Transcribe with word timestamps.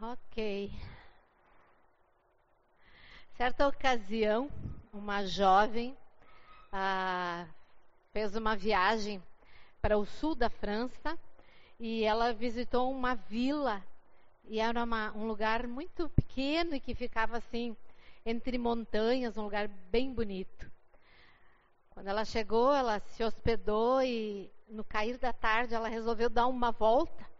Ok. 0.00 0.70
Certa 3.34 3.66
ocasião, 3.66 4.50
uma 4.92 5.24
jovem 5.24 5.96
ah, 6.70 7.46
fez 8.12 8.36
uma 8.36 8.54
viagem 8.54 9.22
para 9.80 9.96
o 9.96 10.04
sul 10.04 10.34
da 10.34 10.50
França 10.50 11.18
e 11.80 12.04
ela 12.04 12.34
visitou 12.34 12.92
uma 12.92 13.14
vila 13.14 13.82
e 14.44 14.60
era 14.60 14.84
uma, 14.84 15.16
um 15.16 15.26
lugar 15.26 15.66
muito 15.66 16.10
pequeno 16.10 16.74
e 16.74 16.80
que 16.80 16.94
ficava 16.94 17.38
assim 17.38 17.74
entre 18.26 18.58
montanhas, 18.58 19.38
um 19.38 19.44
lugar 19.44 19.66
bem 19.66 20.12
bonito. 20.12 20.70
Quando 21.88 22.08
ela 22.08 22.26
chegou, 22.26 22.74
ela 22.74 23.00
se 23.00 23.24
hospedou 23.24 24.02
e 24.02 24.52
no 24.68 24.84
cair 24.84 25.16
da 25.16 25.32
tarde 25.32 25.74
ela 25.74 25.88
resolveu 25.88 26.28
dar 26.28 26.48
uma 26.48 26.70
volta 26.70 27.35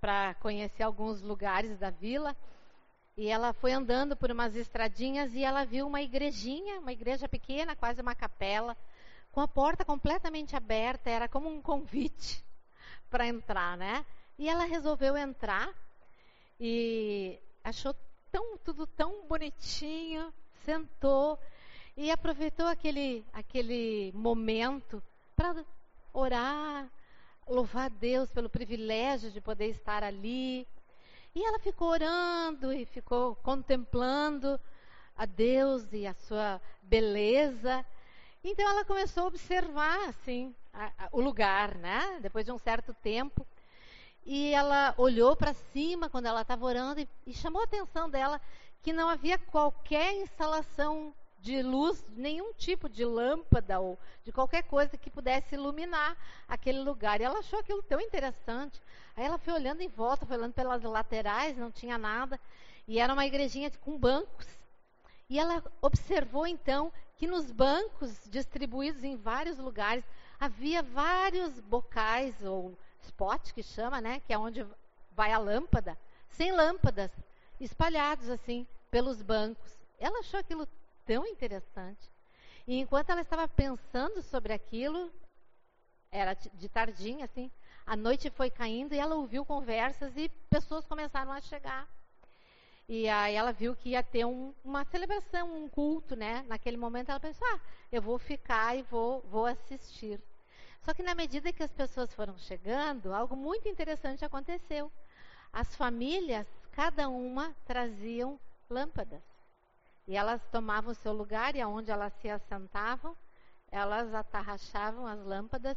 para 0.00 0.34
conhecer 0.34 0.82
alguns 0.82 1.20
lugares 1.20 1.78
da 1.78 1.90
vila. 1.90 2.36
E 3.16 3.28
ela 3.28 3.52
foi 3.52 3.72
andando 3.72 4.16
por 4.16 4.30
umas 4.30 4.56
estradinhas 4.56 5.34
e 5.34 5.44
ela 5.44 5.64
viu 5.64 5.86
uma 5.86 6.00
igrejinha, 6.00 6.80
uma 6.80 6.92
igreja 6.92 7.28
pequena, 7.28 7.76
quase 7.76 8.00
uma 8.00 8.14
capela, 8.14 8.76
com 9.30 9.40
a 9.40 9.48
porta 9.48 9.84
completamente 9.84 10.56
aberta, 10.56 11.10
era 11.10 11.28
como 11.28 11.48
um 11.48 11.60
convite 11.60 12.42
para 13.10 13.26
entrar, 13.26 13.76
né? 13.76 14.04
E 14.38 14.48
ela 14.48 14.64
resolveu 14.64 15.16
entrar 15.16 15.68
e 16.58 17.38
achou 17.62 17.94
tão, 18.32 18.56
tudo 18.58 18.86
tão 18.86 19.26
bonitinho, 19.26 20.32
sentou 20.64 21.38
e 21.96 22.10
aproveitou 22.10 22.66
aquele, 22.66 23.24
aquele 23.32 24.12
momento 24.14 25.02
para 25.36 25.64
orar, 26.12 26.88
louvar 27.46 27.86
a 27.86 27.88
Deus 27.88 28.30
pelo 28.30 28.48
privilégio 28.48 29.30
de 29.30 29.40
poder 29.40 29.66
estar 29.66 30.02
ali. 30.02 30.66
E 31.34 31.44
ela 31.44 31.58
ficou 31.58 31.88
orando 31.88 32.72
e 32.72 32.84
ficou 32.84 33.36
contemplando 33.36 34.58
a 35.16 35.26
Deus 35.26 35.92
e 35.92 36.06
a 36.06 36.14
sua 36.14 36.60
beleza. 36.82 37.84
Então 38.42 38.68
ela 38.68 38.84
começou 38.84 39.24
a 39.24 39.26
observar 39.26 40.08
assim 40.08 40.54
a, 40.72 40.86
a, 40.98 41.08
o 41.12 41.20
lugar, 41.20 41.74
né? 41.76 42.18
Depois 42.22 42.44
de 42.44 42.52
um 42.52 42.58
certo 42.58 42.94
tempo, 42.94 43.46
e 44.24 44.52
ela 44.52 44.94
olhou 44.96 45.34
para 45.36 45.54
cima 45.54 46.08
quando 46.08 46.26
ela 46.26 46.42
estava 46.42 46.64
orando 46.64 47.00
e, 47.00 47.08
e 47.26 47.32
chamou 47.32 47.62
a 47.62 47.64
atenção 47.64 48.08
dela 48.08 48.40
que 48.82 48.92
não 48.92 49.08
havia 49.08 49.38
qualquer 49.38 50.14
instalação 50.14 51.14
de 51.40 51.62
luz, 51.62 52.04
nenhum 52.16 52.52
tipo 52.52 52.88
de 52.88 53.04
lâmpada 53.04 53.80
ou 53.80 53.98
de 54.24 54.30
qualquer 54.30 54.62
coisa 54.64 54.96
que 54.96 55.10
pudesse 55.10 55.54
iluminar 55.54 56.16
aquele 56.46 56.80
lugar. 56.80 57.20
E 57.20 57.24
ela 57.24 57.38
achou 57.38 57.58
aquilo 57.58 57.82
tão 57.82 58.00
interessante. 58.00 58.80
Aí 59.16 59.24
ela 59.24 59.38
foi 59.38 59.54
olhando 59.54 59.80
em 59.80 59.88
volta, 59.88 60.26
foi 60.26 60.36
olhando 60.36 60.52
pelas 60.52 60.82
laterais, 60.82 61.56
não 61.56 61.70
tinha 61.70 61.96
nada. 61.96 62.38
E 62.86 62.98
era 62.98 63.12
uma 63.12 63.26
igrejinha 63.26 63.70
com 63.80 63.98
bancos. 63.98 64.46
E 65.28 65.38
ela 65.38 65.62
observou 65.80 66.46
então 66.46 66.92
que 67.16 67.26
nos 67.26 67.50
bancos 67.50 68.20
distribuídos 68.28 69.04
em 69.04 69.16
vários 69.16 69.58
lugares 69.58 70.04
havia 70.38 70.82
vários 70.82 71.60
bocais 71.60 72.34
ou 72.42 72.76
spot 73.02 73.52
que 73.52 73.62
chama, 73.62 74.00
né, 74.00 74.20
que 74.26 74.32
é 74.32 74.38
onde 74.38 74.66
vai 75.12 75.32
a 75.32 75.38
lâmpada, 75.38 75.98
sem 76.30 76.50
lâmpadas, 76.50 77.10
espalhados 77.60 78.28
assim 78.28 78.66
pelos 78.90 79.22
bancos. 79.22 79.78
Ela 79.98 80.20
achou 80.20 80.40
aquilo 80.40 80.66
tão 81.04 81.26
interessante. 81.26 82.10
E 82.66 82.78
enquanto 82.78 83.10
ela 83.10 83.22
estava 83.22 83.48
pensando 83.48 84.22
sobre 84.22 84.52
aquilo, 84.52 85.12
era 86.10 86.34
de 86.34 86.68
tardinha, 86.68 87.24
assim, 87.24 87.50
a 87.86 87.96
noite 87.96 88.30
foi 88.30 88.50
caindo 88.50 88.94
e 88.94 88.98
ela 88.98 89.14
ouviu 89.14 89.44
conversas 89.44 90.16
e 90.16 90.28
pessoas 90.48 90.84
começaram 90.84 91.32
a 91.32 91.40
chegar. 91.40 91.88
E 92.88 93.08
aí 93.08 93.34
ela 93.34 93.52
viu 93.52 93.76
que 93.76 93.90
ia 93.90 94.02
ter 94.02 94.24
um, 94.24 94.52
uma 94.64 94.84
celebração, 94.84 95.64
um 95.64 95.68
culto, 95.68 96.16
né? 96.16 96.44
Naquele 96.48 96.76
momento 96.76 97.10
ela 97.10 97.20
pensou, 97.20 97.46
ah, 97.46 97.60
eu 97.92 98.02
vou 98.02 98.18
ficar 98.18 98.76
e 98.76 98.82
vou, 98.82 99.20
vou 99.30 99.46
assistir. 99.46 100.20
Só 100.82 100.92
que 100.92 101.02
na 101.02 101.14
medida 101.14 101.52
que 101.52 101.62
as 101.62 101.72
pessoas 101.72 102.12
foram 102.12 102.36
chegando, 102.38 103.12
algo 103.12 103.36
muito 103.36 103.68
interessante 103.68 104.24
aconteceu. 104.24 104.90
As 105.52 105.74
famílias, 105.76 106.46
cada 106.72 107.08
uma, 107.08 107.54
traziam 107.64 108.40
lâmpadas. 108.68 109.29
E 110.06 110.16
elas 110.16 110.40
tomavam 110.50 110.92
o 110.92 110.94
seu 110.94 111.12
lugar 111.12 111.54
e 111.54 111.60
aonde 111.60 111.90
elas 111.90 112.12
se 112.14 112.28
assentavam, 112.28 113.16
elas 113.70 114.12
atarrachavam 114.14 115.06
as 115.06 115.20
lâmpadas. 115.20 115.76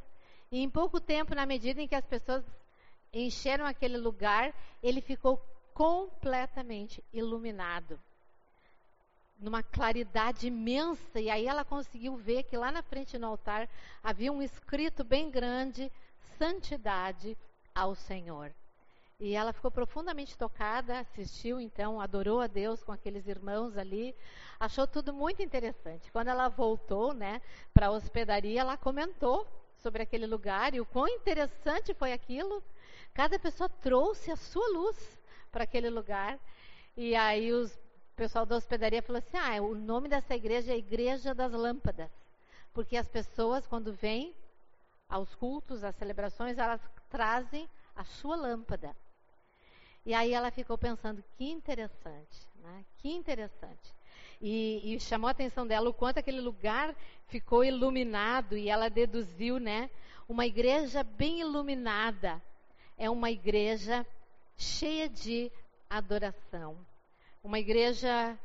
E 0.51 0.59
em 0.59 0.69
pouco 0.69 0.99
tempo, 0.99 1.35
na 1.35 1.45
medida 1.45 1.81
em 1.81 1.87
que 1.87 1.95
as 1.95 2.05
pessoas 2.05 2.43
encheram 3.13 3.65
aquele 3.65 3.97
lugar, 3.97 4.53
ele 4.81 5.01
ficou 5.01 5.37
completamente 5.73 7.03
iluminado. 7.11 7.99
Numa 9.39 9.61
claridade 9.61 10.47
imensa. 10.47 11.19
E 11.19 11.29
aí 11.29 11.47
ela 11.47 11.65
conseguiu 11.65 12.15
ver 12.15 12.43
que 12.43 12.57
lá 12.57 12.71
na 12.71 12.81
frente 12.81 13.17
no 13.17 13.27
altar 13.27 13.69
havia 14.01 14.31
um 14.31 14.41
escrito 14.41 15.03
bem 15.03 15.29
grande: 15.29 15.91
Santidade 16.37 17.37
ao 17.73 17.93
Senhor. 17.95 18.53
E 19.19 19.35
ela 19.35 19.53
ficou 19.53 19.71
profundamente 19.71 20.37
tocada, 20.37 20.99
assistiu 20.99 21.59
então, 21.59 22.01
adorou 22.01 22.41
a 22.41 22.47
Deus 22.47 22.83
com 22.83 22.91
aqueles 22.91 23.27
irmãos 23.27 23.77
ali, 23.77 24.15
achou 24.59 24.87
tudo 24.87 25.13
muito 25.13 25.41
interessante. 25.41 26.11
Quando 26.11 26.27
ela 26.27 26.49
voltou, 26.49 27.13
né, 27.13 27.41
para 27.73 27.87
a 27.87 27.91
hospedaria, 27.91 28.61
ela 28.61 28.75
comentou 28.75 29.47
sobre 29.77 30.01
aquele 30.01 30.25
lugar 30.25 30.73
e 30.73 30.81
o 30.81 30.85
quão 30.85 31.07
interessante 31.07 31.93
foi 31.93 32.13
aquilo. 32.13 32.63
Cada 33.13 33.37
pessoa 33.37 33.69
trouxe 33.69 34.31
a 34.31 34.35
sua 34.35 34.67
luz 34.69 35.19
para 35.51 35.65
aquele 35.65 35.89
lugar. 35.89 36.39
E 36.95 37.15
aí 37.15 37.51
os, 37.51 37.73
o 37.73 38.15
pessoal 38.15 38.45
da 38.45 38.55
hospedaria 38.55 39.01
falou 39.01 39.19
assim: 39.19 39.37
"Ah, 39.37 39.61
o 39.61 39.75
nome 39.75 40.07
dessa 40.09 40.35
igreja 40.35 40.73
é 40.73 40.77
Igreja 40.77 41.33
das 41.33 41.51
Lâmpadas". 41.51 42.11
Porque 42.73 42.97
as 42.97 43.07
pessoas 43.07 43.67
quando 43.67 43.93
vêm 43.93 44.33
aos 45.07 45.35
cultos, 45.35 45.83
às 45.83 45.95
celebrações, 45.95 46.57
elas 46.57 46.81
trazem 47.09 47.69
a 47.95 48.03
sua 48.03 48.35
lâmpada. 48.35 48.95
E 50.05 50.13
aí 50.13 50.33
ela 50.33 50.51
ficou 50.51 50.77
pensando, 50.77 51.23
que 51.37 51.49
interessante, 51.49 52.47
né? 52.55 52.85
que 52.97 53.09
interessante. 53.09 53.93
E, 54.41 54.95
e, 54.95 54.99
chamou 54.99 55.29
a 55.29 55.31
atenção 55.31 55.65
dela 55.65 55.89
o 55.89 55.93
quanto 55.93 56.17
aquele 56.17 56.41
lugar 56.41 56.93
ficou 57.27 57.63
iluminado 57.63 58.57
e 58.57 58.69
ela 58.69 58.89
deduziu, 58.89 59.57
né? 59.57 59.89
Uma 60.27 60.45
igreja 60.45 61.01
bem 61.01 61.39
iluminada 61.39 62.41
é 62.97 63.09
uma 63.09 63.31
igreja 63.31 64.05
cheia 64.57 65.07
de 65.07 65.49
adoração. 65.89 66.77
Uma 67.41 67.57
igreja 67.57 68.37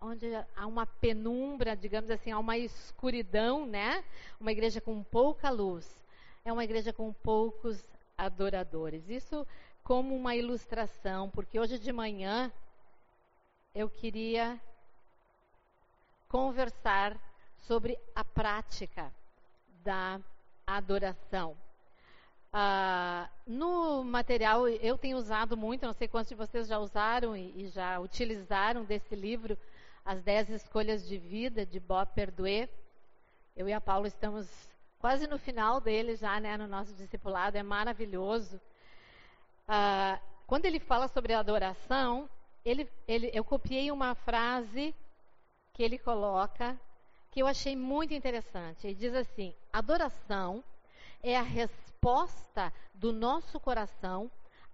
onde 0.00 0.26
há 0.56 0.66
uma 0.66 0.84
penumbra, 0.84 1.74
digamos 1.76 2.10
assim, 2.10 2.30
há 2.30 2.38
uma 2.38 2.58
escuridão, 2.58 3.66
né? 3.66 4.04
Uma 4.38 4.52
igreja 4.52 4.80
com 4.80 5.02
pouca 5.02 5.48
luz. 5.48 5.88
É 6.44 6.52
uma 6.52 6.64
igreja 6.64 6.92
com 6.92 7.12
poucos 7.12 7.82
adoradores. 8.24 9.08
Isso 9.08 9.46
como 9.82 10.14
uma 10.14 10.36
ilustração, 10.36 11.28
porque 11.30 11.58
hoje 11.58 11.78
de 11.78 11.92
manhã 11.92 12.52
eu 13.74 13.88
queria 13.90 14.60
conversar 16.28 17.18
sobre 17.56 17.98
a 18.14 18.24
prática 18.24 19.12
da 19.84 20.20
adoração. 20.66 21.56
Ah, 22.52 23.28
no 23.46 24.04
material, 24.04 24.68
eu 24.68 24.96
tenho 24.98 25.16
usado 25.16 25.56
muito, 25.56 25.86
não 25.86 25.92
sei 25.92 26.06
quantos 26.06 26.28
de 26.28 26.34
vocês 26.34 26.68
já 26.68 26.78
usaram 26.78 27.36
e, 27.36 27.64
e 27.64 27.68
já 27.68 27.98
utilizaram 27.98 28.84
desse 28.84 29.16
livro, 29.16 29.58
As 30.04 30.22
Dez 30.22 30.48
Escolhas 30.50 31.06
de 31.06 31.18
Vida, 31.18 31.64
de 31.64 31.80
Bob 31.80 32.08
Perduet. 32.14 32.70
Eu 33.56 33.68
e 33.68 33.72
a 33.72 33.80
Paula 33.80 34.06
estamos 34.06 34.71
quase 35.02 35.26
no 35.26 35.36
final 35.36 35.80
dele 35.80 36.14
já, 36.14 36.38
né, 36.38 36.56
no 36.56 36.68
nosso 36.68 36.94
discipulado, 36.94 37.58
é 37.58 37.62
maravilhoso. 37.62 38.60
Ah, 39.66 40.20
quando 40.46 40.64
ele 40.64 40.78
fala 40.78 41.08
sobre 41.08 41.34
adoração, 41.34 42.30
ele, 42.64 42.88
ele, 43.08 43.28
eu 43.34 43.42
copiei 43.42 43.90
uma 43.90 44.14
frase 44.14 44.94
que 45.74 45.82
ele 45.82 45.98
coloca 45.98 46.78
que 47.32 47.42
eu 47.42 47.48
achei 47.48 47.74
muito 47.74 48.14
interessante. 48.14 48.86
Ele 48.86 48.94
diz 48.94 49.12
assim: 49.12 49.52
adoração 49.72 50.62
é 51.20 51.36
a 51.36 51.42
resposta 51.42 52.72
do 52.94 53.12
nosso 53.12 53.58
coração 53.58 54.30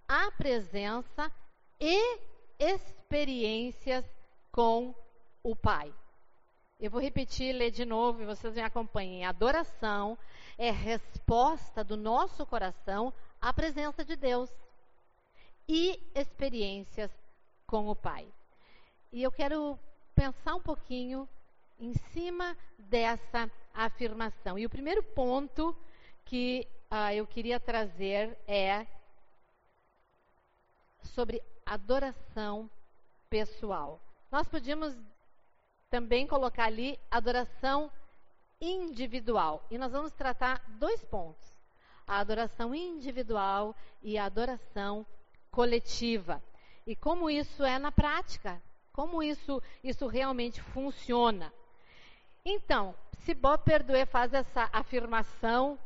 à 0.07 0.29
presença 0.29 1.31
e 1.79 2.19
experiências 2.59 4.05
com 4.51 4.93
o 5.41 5.55
Pai. 5.55 5.91
Eu 6.79 6.89
vou 6.89 7.01
repetir, 7.01 7.51
ler 7.51 7.71
de 7.71 7.83
novo 7.83 8.21
e 8.21 8.25
vocês 8.25 8.55
me 8.55 8.61
acompanhem. 8.61 9.25
Adoração 9.25 10.17
é 10.57 10.71
resposta 10.71 11.83
do 11.83 11.97
nosso 11.97 12.45
coração 12.45 13.13
à 13.41 13.51
presença 13.51 14.05
de 14.05 14.15
Deus 14.15 14.49
e 15.67 16.01
experiências 16.15 17.11
com 17.67 17.89
o 17.89 17.95
Pai. 17.95 18.25
E 19.11 19.21
eu 19.21 19.29
quero 19.29 19.77
pensar 20.15 20.55
um 20.55 20.61
pouquinho 20.61 21.27
em 21.77 21.93
cima 22.13 22.55
dessa 22.77 23.51
afirmação. 23.73 24.57
E 24.57 24.65
o 24.65 24.69
primeiro 24.69 25.03
ponto 25.03 25.75
que 26.23 26.65
uh, 26.89 27.11
eu 27.13 27.27
queria 27.27 27.59
trazer 27.59 28.37
é 28.47 28.87
sobre 31.03 31.43
adoração 31.65 32.69
pessoal. 33.29 34.01
Nós 34.31 34.47
podíamos 34.47 34.97
também 35.89 36.27
colocar 36.27 36.65
ali 36.65 36.99
adoração 37.09 37.91
individual. 38.61 39.65
E 39.69 39.77
nós 39.77 39.91
vamos 39.91 40.11
tratar 40.13 40.63
dois 40.77 41.03
pontos: 41.03 41.53
a 42.07 42.19
adoração 42.19 42.73
individual 42.73 43.75
e 44.01 44.17
a 44.17 44.25
adoração 44.25 45.05
coletiva. 45.51 46.41
E 46.85 46.95
como 46.95 47.29
isso 47.29 47.63
é 47.63 47.77
na 47.77 47.91
prática, 47.91 48.61
como 48.93 49.21
isso, 49.21 49.61
isso 49.83 50.07
realmente 50.07 50.61
funciona. 50.61 51.53
Então, 52.43 52.95
se 53.19 53.33
Bob 53.33 53.63
Perdue 53.63 54.05
faz 54.05 54.33
essa 54.33 54.69
afirmação 54.71 55.77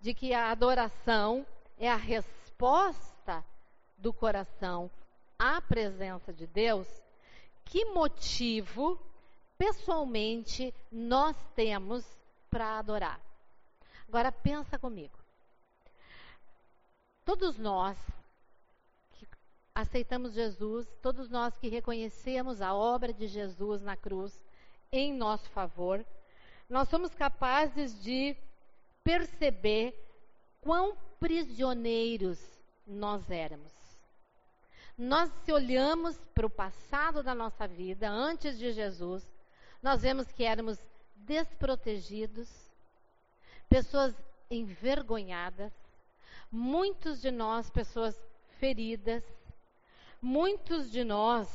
de 0.00 0.12
que 0.12 0.34
a 0.34 0.50
adoração 0.50 1.46
é 1.78 1.88
a 1.88 1.96
resposta 1.96 3.44
do 3.96 4.12
coração 4.12 4.90
à 5.38 5.60
presença 5.60 6.32
de 6.32 6.46
Deus, 6.46 6.86
que 7.64 7.84
motivo 7.86 9.00
pessoalmente 9.62 10.74
nós 10.90 11.36
temos 11.54 12.04
para 12.50 12.80
adorar? 12.80 13.20
Agora 14.08 14.32
pensa 14.32 14.76
comigo. 14.76 15.16
Todos 17.24 17.56
nós 17.56 17.96
que 19.12 19.28
aceitamos 19.72 20.32
Jesus, 20.34 20.88
todos 21.00 21.30
nós 21.30 21.56
que 21.58 21.68
reconhecemos 21.68 22.60
a 22.60 22.74
obra 22.74 23.12
de 23.12 23.28
Jesus 23.28 23.80
na 23.82 23.96
cruz 23.96 24.36
em 24.90 25.14
nosso 25.14 25.48
favor, 25.50 26.04
nós 26.68 26.88
somos 26.88 27.14
capazes 27.14 28.02
de 28.02 28.36
perceber 29.04 29.94
quão 30.60 30.96
prisioneiros 31.20 32.40
nós 32.84 33.30
éramos. 33.30 33.72
Nós, 34.98 35.30
se 35.44 35.52
olhamos 35.52 36.18
para 36.34 36.46
o 36.46 36.50
passado 36.50 37.22
da 37.22 37.34
nossa 37.34 37.68
vida, 37.68 38.10
antes 38.10 38.58
de 38.58 38.72
Jesus, 38.72 39.31
nós 39.82 40.02
vemos 40.02 40.30
que 40.30 40.44
éramos 40.44 40.78
desprotegidos, 41.16 42.48
pessoas 43.68 44.14
envergonhadas, 44.50 45.72
muitos 46.50 47.20
de 47.20 47.30
nós, 47.30 47.68
pessoas 47.68 48.16
feridas, 48.58 49.24
muitos 50.20 50.90
de 50.90 51.02
nós, 51.02 51.48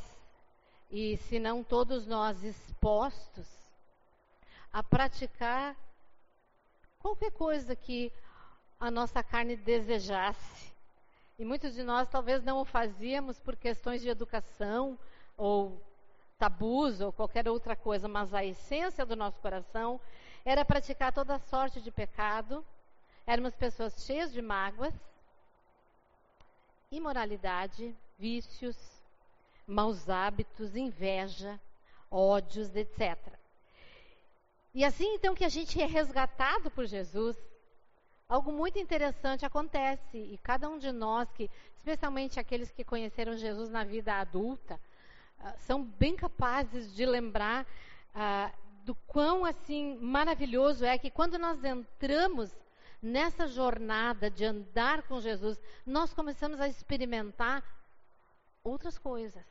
e 0.90 1.16
se 1.16 1.38
não 1.38 1.64
todos 1.64 2.06
nós, 2.06 2.44
expostos 2.44 3.46
a 4.72 4.82
praticar 4.82 5.76
qualquer 6.98 7.30
coisa 7.32 7.74
que 7.74 8.12
a 8.78 8.90
nossa 8.90 9.22
carne 9.22 9.56
desejasse. 9.56 10.72
E 11.38 11.44
muitos 11.44 11.74
de 11.74 11.82
nós 11.82 12.08
talvez 12.08 12.42
não 12.42 12.60
o 12.60 12.64
fazíamos 12.64 13.38
por 13.38 13.56
questões 13.56 14.02
de 14.02 14.08
educação 14.08 14.98
ou 15.36 15.80
tabus 16.38 17.00
ou 17.00 17.12
qualquer 17.12 17.48
outra 17.48 17.74
coisa, 17.74 18.06
mas 18.06 18.32
a 18.32 18.44
essência 18.44 19.04
do 19.04 19.16
nosso 19.16 19.40
coração 19.40 20.00
era 20.44 20.64
praticar 20.64 21.12
toda 21.12 21.38
sorte 21.38 21.80
de 21.80 21.90
pecado. 21.90 22.64
Éramos 23.26 23.54
pessoas 23.54 24.04
cheias 24.04 24.32
de 24.32 24.40
mágoas, 24.40 24.94
imoralidade, 26.90 27.94
vícios, 28.18 28.76
maus 29.66 30.08
hábitos, 30.08 30.74
inveja, 30.74 31.60
ódios, 32.10 32.74
etc. 32.74 33.18
E 34.74 34.84
assim 34.84 35.14
então 35.14 35.34
que 35.34 35.44
a 35.44 35.48
gente 35.48 35.80
é 35.82 35.86
resgatado 35.86 36.70
por 36.70 36.86
Jesus, 36.86 37.36
algo 38.28 38.52
muito 38.52 38.78
interessante 38.78 39.44
acontece 39.44 40.16
e 40.16 40.38
cada 40.38 40.68
um 40.68 40.78
de 40.78 40.92
nós 40.92 41.30
que, 41.32 41.50
especialmente 41.76 42.38
aqueles 42.38 42.70
que 42.70 42.84
conheceram 42.84 43.36
Jesus 43.36 43.68
na 43.68 43.84
vida 43.84 44.14
adulta, 44.14 44.80
são 45.58 45.82
bem 45.82 46.16
capazes 46.16 46.94
de 46.94 47.06
lembrar 47.06 47.64
uh, 48.14 48.52
do 48.84 48.94
quão 49.06 49.44
assim 49.44 49.98
maravilhoso 49.98 50.84
é 50.84 50.98
que 50.98 51.10
quando 51.10 51.38
nós 51.38 51.62
entramos 51.62 52.54
nessa 53.02 53.46
jornada 53.46 54.30
de 54.30 54.44
andar 54.44 55.02
com 55.02 55.20
Jesus, 55.20 55.60
nós 55.86 56.12
começamos 56.12 56.60
a 56.60 56.68
experimentar 56.68 57.62
outras 58.62 58.98
coisas. 58.98 59.44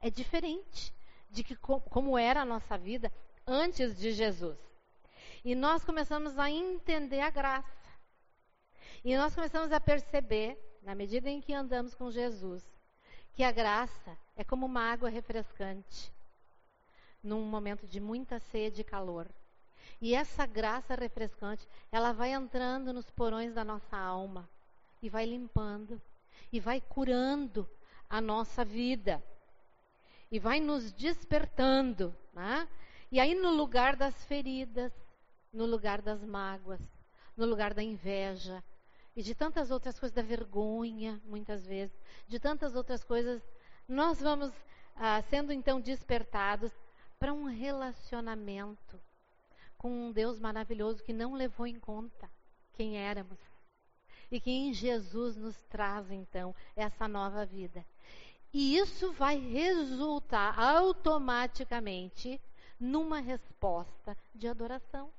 É 0.00 0.10
diferente 0.10 0.92
de 1.30 1.42
que 1.42 1.56
como 1.56 2.18
era 2.18 2.42
a 2.42 2.44
nossa 2.44 2.76
vida 2.76 3.12
antes 3.46 3.96
de 3.96 4.12
Jesus. 4.12 4.58
E 5.44 5.54
nós 5.54 5.84
começamos 5.84 6.38
a 6.38 6.50
entender 6.50 7.20
a 7.20 7.30
graça. 7.30 7.84
E 9.04 9.16
nós 9.16 9.34
começamos 9.34 9.72
a 9.72 9.80
perceber, 9.80 10.58
na 10.82 10.94
medida 10.94 11.28
em 11.28 11.40
que 11.40 11.52
andamos 11.52 11.94
com 11.94 12.10
Jesus, 12.10 12.64
que 13.34 13.42
a 13.42 13.52
graça 13.52 14.16
é 14.36 14.44
como 14.44 14.66
uma 14.66 14.90
água 14.90 15.08
refrescante 15.08 16.12
num 17.22 17.42
momento 17.42 17.86
de 17.86 18.00
muita 18.00 18.38
sede 18.38 18.82
e 18.82 18.84
calor. 18.84 19.28
E 20.00 20.14
essa 20.14 20.44
graça 20.44 20.94
refrescante, 20.94 21.66
ela 21.90 22.12
vai 22.12 22.32
entrando 22.32 22.92
nos 22.92 23.10
porões 23.10 23.54
da 23.54 23.64
nossa 23.64 23.96
alma 23.96 24.48
e 25.00 25.08
vai 25.08 25.24
limpando 25.24 26.00
e 26.52 26.60
vai 26.60 26.80
curando 26.80 27.68
a 28.08 28.20
nossa 28.20 28.64
vida 28.64 29.22
e 30.30 30.38
vai 30.38 30.60
nos 30.60 30.92
despertando, 30.92 32.14
né? 32.32 32.68
E 33.10 33.20
aí, 33.20 33.34
no 33.34 33.50
lugar 33.50 33.96
das 33.96 34.24
feridas, 34.24 34.92
no 35.52 35.64
lugar 35.64 36.02
das 36.02 36.24
mágoas, 36.24 36.80
no 37.36 37.46
lugar 37.46 37.72
da 37.72 37.82
inveja 37.82 38.62
e 39.14 39.22
de 39.22 39.34
tantas 39.34 39.70
outras 39.70 39.98
coisas, 39.98 40.14
da 40.14 40.22
vergonha, 40.22 41.22
muitas 41.24 41.64
vezes, 41.64 41.96
de 42.26 42.40
tantas 42.40 42.74
outras 42.74 43.04
coisas, 43.04 43.40
nós 43.88 44.20
vamos 44.20 44.52
ah, 44.96 45.22
sendo 45.28 45.52
então 45.52 45.80
despertados 45.80 46.72
para 47.18 47.32
um 47.32 47.44
relacionamento 47.44 49.00
com 49.76 49.90
um 49.90 50.12
Deus 50.12 50.38
maravilhoso 50.38 51.02
que 51.02 51.12
não 51.12 51.34
levou 51.34 51.66
em 51.66 51.78
conta 51.78 52.30
quem 52.72 52.96
éramos 52.96 53.38
e 54.30 54.40
que 54.40 54.50
em 54.50 54.72
Jesus 54.72 55.36
nos 55.36 55.56
traz 55.64 56.10
então 56.10 56.54
essa 56.74 57.06
nova 57.06 57.44
vida. 57.44 57.84
E 58.52 58.76
isso 58.76 59.12
vai 59.12 59.38
resultar 59.38 60.58
automaticamente 60.58 62.40
numa 62.78 63.20
resposta 63.20 64.16
de 64.34 64.48
adoração. 64.48 65.12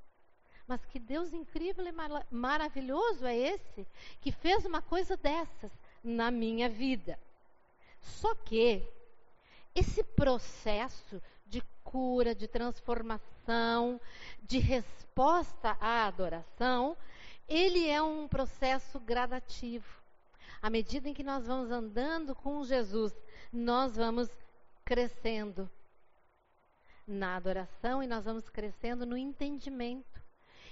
Mas 0.68 0.84
que 0.86 1.00
Deus 1.00 1.34
incrível 1.34 1.86
e 1.86 1.92
mar 1.92 2.26
maravilhoso 2.32 3.26
é 3.26 3.36
esse 3.38 3.86
que 4.20 4.32
fez 4.32 4.66
uma 4.66 4.82
coisa 4.82 5.16
dessas 5.16 5.72
na 6.04 6.32
minha 6.32 6.70
vida. 6.70 7.20
Só 8.06 8.34
que 8.36 8.81
esse 9.74 10.04
processo 10.04 11.21
de 11.45 11.62
cura, 11.83 12.33
de 12.33 12.47
transformação, 12.47 14.00
de 14.42 14.59
resposta 14.59 15.78
à 15.80 16.06
adoração, 16.06 16.95
ele 17.47 17.88
é 17.90 18.02
um 18.02 18.28
processo 18.28 19.00
gradativo. 19.00 19.88
À 20.62 20.69
medida 20.69 21.09
em 21.09 21.14
que 21.14 21.24
nós 21.24 21.45
vamos 21.45 21.69
andando 21.71 22.33
com 22.35 22.64
Jesus, 22.64 23.14
nós 23.52 23.95
vamos 23.95 24.30
crescendo 24.83 25.69
na 27.07 27.35
adoração 27.35 28.02
e 28.02 28.07
nós 28.07 28.26
vamos 28.26 28.50
crescendo 28.50 29.06
no 29.06 29.18
entendimento. 29.18 30.25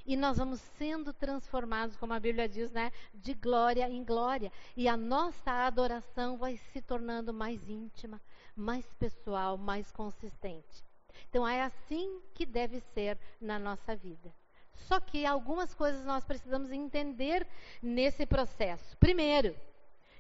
E 0.06 0.18
nós 0.18 0.38
vamos 0.38 0.60
sendo 0.78 1.14
transformados, 1.14 1.96
como 1.96 2.14
a 2.14 2.20
Bíblia 2.20 2.50
diz, 2.50 2.72
né, 2.72 2.92
de 3.14 3.34
glória 3.34 3.90
em 3.90 4.04
glória. 4.04 4.52
E 4.76 4.88
a 4.88 4.98
nossa 4.98 5.52
adoração 5.52 6.38
vai 6.38 6.58
se 6.58 6.82
tornando 6.82 7.34
mais 7.34 7.70
íntima, 7.70 8.22
mais 8.56 8.86
pessoal, 8.94 9.58
mais 9.58 9.92
consistente. 9.92 10.84
Então 11.30 11.48
é 11.48 11.62
assim 11.62 12.22
que 12.34 12.46
deve 12.46 12.80
ser 12.94 13.18
na 13.40 13.58
nossa 13.58 13.96
vida. 13.96 14.34
Só 14.74 15.00
que 15.00 15.26
algumas 15.26 15.74
coisas 15.74 16.04
nós 16.04 16.26
precisamos 16.26 16.72
entender 16.72 17.48
nesse 17.82 18.26
processo. 18.26 18.98
Primeiro, 18.98 19.56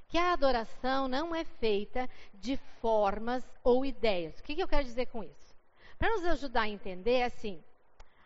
que 0.07 0.17
a 0.17 0.33
adoração 0.33 1.07
não 1.07 1.35
é 1.35 1.43
feita 1.43 2.09
de 2.33 2.55
formas 2.79 3.43
ou 3.63 3.85
ideias. 3.85 4.39
O 4.39 4.43
que, 4.43 4.55
que 4.55 4.63
eu 4.63 4.67
quero 4.67 4.83
dizer 4.83 5.07
com 5.07 5.23
isso? 5.23 5.55
Para 5.97 6.11
nos 6.11 6.25
ajudar 6.25 6.61
a 6.61 6.69
entender, 6.69 7.19
é 7.19 7.25
assim, 7.25 7.63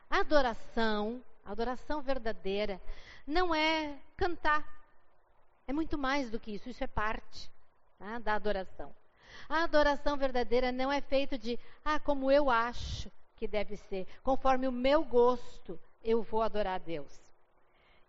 a 0.09 0.19
adoração, 0.19 1.23
a 1.47 1.51
adoração 1.51 2.01
verdadeira, 2.01 2.79
não 3.25 3.55
é 3.55 3.97
cantar. 4.17 4.67
É 5.65 5.71
muito 5.71 5.97
mais 5.97 6.29
do 6.29 6.37
que 6.37 6.51
isso, 6.51 6.69
isso 6.69 6.83
é 6.83 6.87
parte 6.87 7.49
né, 7.97 8.19
da 8.19 8.35
adoração. 8.35 8.93
A 9.47 9.63
adoração 9.63 10.17
verdadeira 10.17 10.73
não 10.73 10.91
é 10.91 10.99
feita 10.99 11.37
de, 11.37 11.57
ah, 11.85 11.99
como 12.01 12.29
eu 12.29 12.49
acho 12.49 13.09
que 13.37 13.47
deve 13.47 13.77
ser, 13.77 14.05
conforme 14.23 14.67
o 14.67 14.71
meu 14.71 15.05
gosto, 15.05 15.79
eu 16.03 16.21
vou 16.21 16.41
adorar 16.41 16.75
a 16.75 16.83
Deus. 16.83 17.17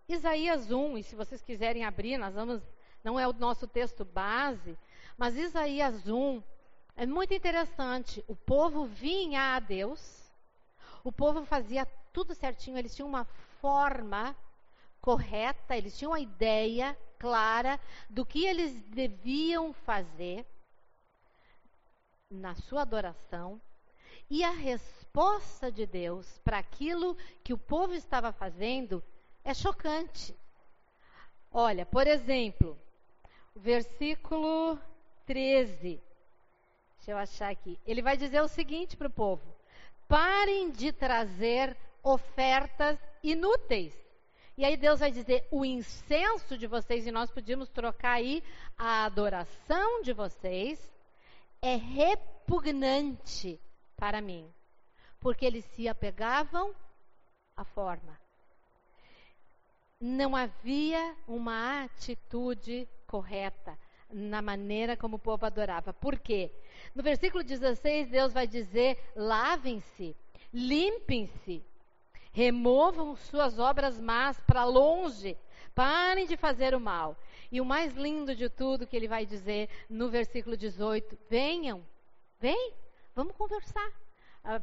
Isaías 0.08 0.72
1, 0.72 0.98
e 0.98 1.02
se 1.04 1.14
vocês 1.14 1.40
quiserem 1.40 1.84
abrir, 1.84 2.18
nós 2.18 2.34
vamos, 2.34 2.60
não 3.04 3.20
é 3.20 3.28
o 3.28 3.32
nosso 3.32 3.68
texto 3.68 4.04
base, 4.04 4.76
mas 5.16 5.36
Isaías 5.36 6.08
1, 6.08 6.42
é 6.96 7.06
muito 7.06 7.34
interessante. 7.34 8.24
O 8.26 8.34
povo 8.34 8.84
vinha 8.84 9.54
a 9.54 9.60
Deus, 9.60 10.28
o 11.04 11.12
povo 11.12 11.44
fazia 11.44 11.86
tudo 12.18 12.34
certinho, 12.34 12.76
eles 12.76 12.96
tinham 12.96 13.08
uma 13.08 13.24
forma 13.60 14.36
correta, 15.00 15.76
eles 15.76 15.96
tinham 15.96 16.10
uma 16.10 16.18
ideia 16.18 16.98
clara 17.16 17.78
do 18.10 18.26
que 18.26 18.44
eles 18.44 18.72
deviam 18.90 19.72
fazer. 19.72 20.44
na 22.28 22.54
sua 22.56 22.82
adoração 22.82 23.58
e 24.28 24.44
a 24.44 24.50
resposta 24.50 25.72
de 25.72 25.86
Deus 25.86 26.26
para 26.44 26.58
aquilo 26.58 27.16
que 27.42 27.54
o 27.54 27.58
povo 27.58 27.94
estava 27.94 28.32
fazendo 28.32 29.02
é 29.42 29.54
chocante. 29.54 30.36
Olha, 31.50 31.86
por 31.86 32.06
exemplo, 32.06 32.76
versículo 33.54 34.78
13. 35.24 36.02
Deixa 36.96 37.12
eu 37.12 37.16
achar 37.16 37.50
aqui. 37.50 37.80
Ele 37.86 38.02
vai 38.02 38.16
dizer 38.16 38.42
o 38.42 38.48
seguinte 38.48 38.96
para 38.96 39.06
o 39.06 39.18
povo: 39.24 39.56
parem 40.06 40.70
de 40.70 40.92
trazer 40.92 41.74
ofertas 42.02 42.98
inúteis. 43.22 43.94
E 44.56 44.64
aí 44.64 44.76
Deus 44.76 45.00
vai 45.00 45.12
dizer: 45.12 45.46
o 45.50 45.64
incenso 45.64 46.58
de 46.58 46.66
vocês, 46.66 47.06
e 47.06 47.12
nós 47.12 47.30
podíamos 47.30 47.68
trocar 47.68 48.12
aí 48.12 48.42
a 48.76 49.04
adoração 49.04 50.02
de 50.02 50.12
vocês, 50.12 50.78
é 51.62 51.76
repugnante 51.76 53.60
para 53.96 54.20
mim, 54.20 54.52
porque 55.20 55.46
eles 55.46 55.64
se 55.66 55.88
apegavam 55.88 56.74
à 57.56 57.64
forma. 57.64 58.18
Não 60.00 60.36
havia 60.36 61.16
uma 61.26 61.84
atitude 61.84 62.88
correta 63.06 63.76
na 64.10 64.40
maneira 64.40 64.96
como 64.96 65.16
o 65.16 65.20
povo 65.20 65.44
adorava. 65.44 65.92
Por 65.92 66.18
quê? 66.18 66.50
No 66.94 67.02
versículo 67.02 67.44
16, 67.44 68.08
Deus 68.08 68.32
vai 68.32 68.46
dizer: 68.46 68.98
lavem-se, 69.14 70.16
limpem-se, 70.52 71.64
removam 72.32 73.16
suas 73.16 73.58
obras 73.58 73.98
más 73.98 74.40
para 74.40 74.64
longe, 74.64 75.36
parem 75.74 76.26
de 76.26 76.36
fazer 76.36 76.74
o 76.74 76.80
mal. 76.80 77.16
E 77.50 77.60
o 77.60 77.64
mais 77.64 77.94
lindo 77.94 78.34
de 78.34 78.48
tudo 78.48 78.86
que 78.86 78.96
ele 78.96 79.08
vai 79.08 79.24
dizer 79.24 79.68
no 79.88 80.08
versículo 80.08 80.56
18: 80.56 81.18
venham, 81.28 81.84
vem, 82.40 82.74
vamos 83.14 83.34
conversar. 83.36 83.90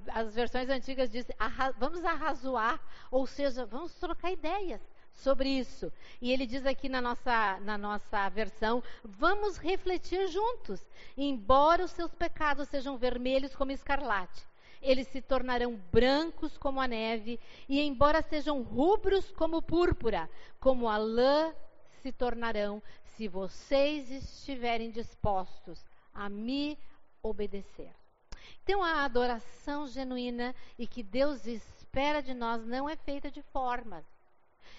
As 0.08 0.34
versões 0.34 0.70
antigas 0.70 1.10
dizem, 1.10 1.36
vamos 1.78 2.04
arrazoar, 2.04 2.80
ou 3.12 3.28
seja, 3.28 3.66
vamos 3.66 3.94
trocar 3.96 4.32
ideias 4.32 4.82
sobre 5.12 5.50
isso. 5.50 5.92
E 6.22 6.32
ele 6.32 6.46
diz 6.46 6.66
aqui 6.66 6.90
na 6.90 7.02
nossa, 7.02 7.60
na 7.62 7.78
nossa 7.78 8.30
versão: 8.30 8.84
vamos 9.04 9.58
refletir 9.58 10.28
juntos. 10.28 10.86
Embora 11.18 11.84
os 11.84 11.92
seus 11.92 12.14
pecados 12.14 12.68
sejam 12.68 12.98
vermelhos 12.98 13.56
como 13.56 13.72
escarlate, 13.72 14.48
eles 14.82 15.08
se 15.08 15.22
tornarão 15.22 15.80
brancos 15.92 16.58
como 16.58 16.82
a 16.82 16.88
neve, 16.88 17.40
e 17.68 17.82
embora 17.82 18.22
sejam 18.22 18.62
rubros 18.62 19.32
como 19.32 19.62
púrpura, 19.62 20.30
como 20.60 20.90
a 20.90 20.98
lã 20.98 21.54
se 22.02 22.12
tornarão, 22.12 22.82
se 23.16 23.28
vocês 23.28 24.12
estiverem 24.12 24.92
dispostos 24.92 25.84
a 26.14 26.30
me 26.30 26.78
obedecer. 27.24 27.92
Então, 28.64 28.84
a 28.84 29.04
adoração 29.04 29.88
genuína 29.88 30.56
e 30.78 30.86
que 30.86 31.02
Deus 31.02 31.46
espera 31.46 32.22
de 32.22 32.34
nós 32.34 32.66
não 32.66 32.90
é 32.90 32.96
feita 32.96 33.32
de 33.32 33.42
formas 33.42 34.06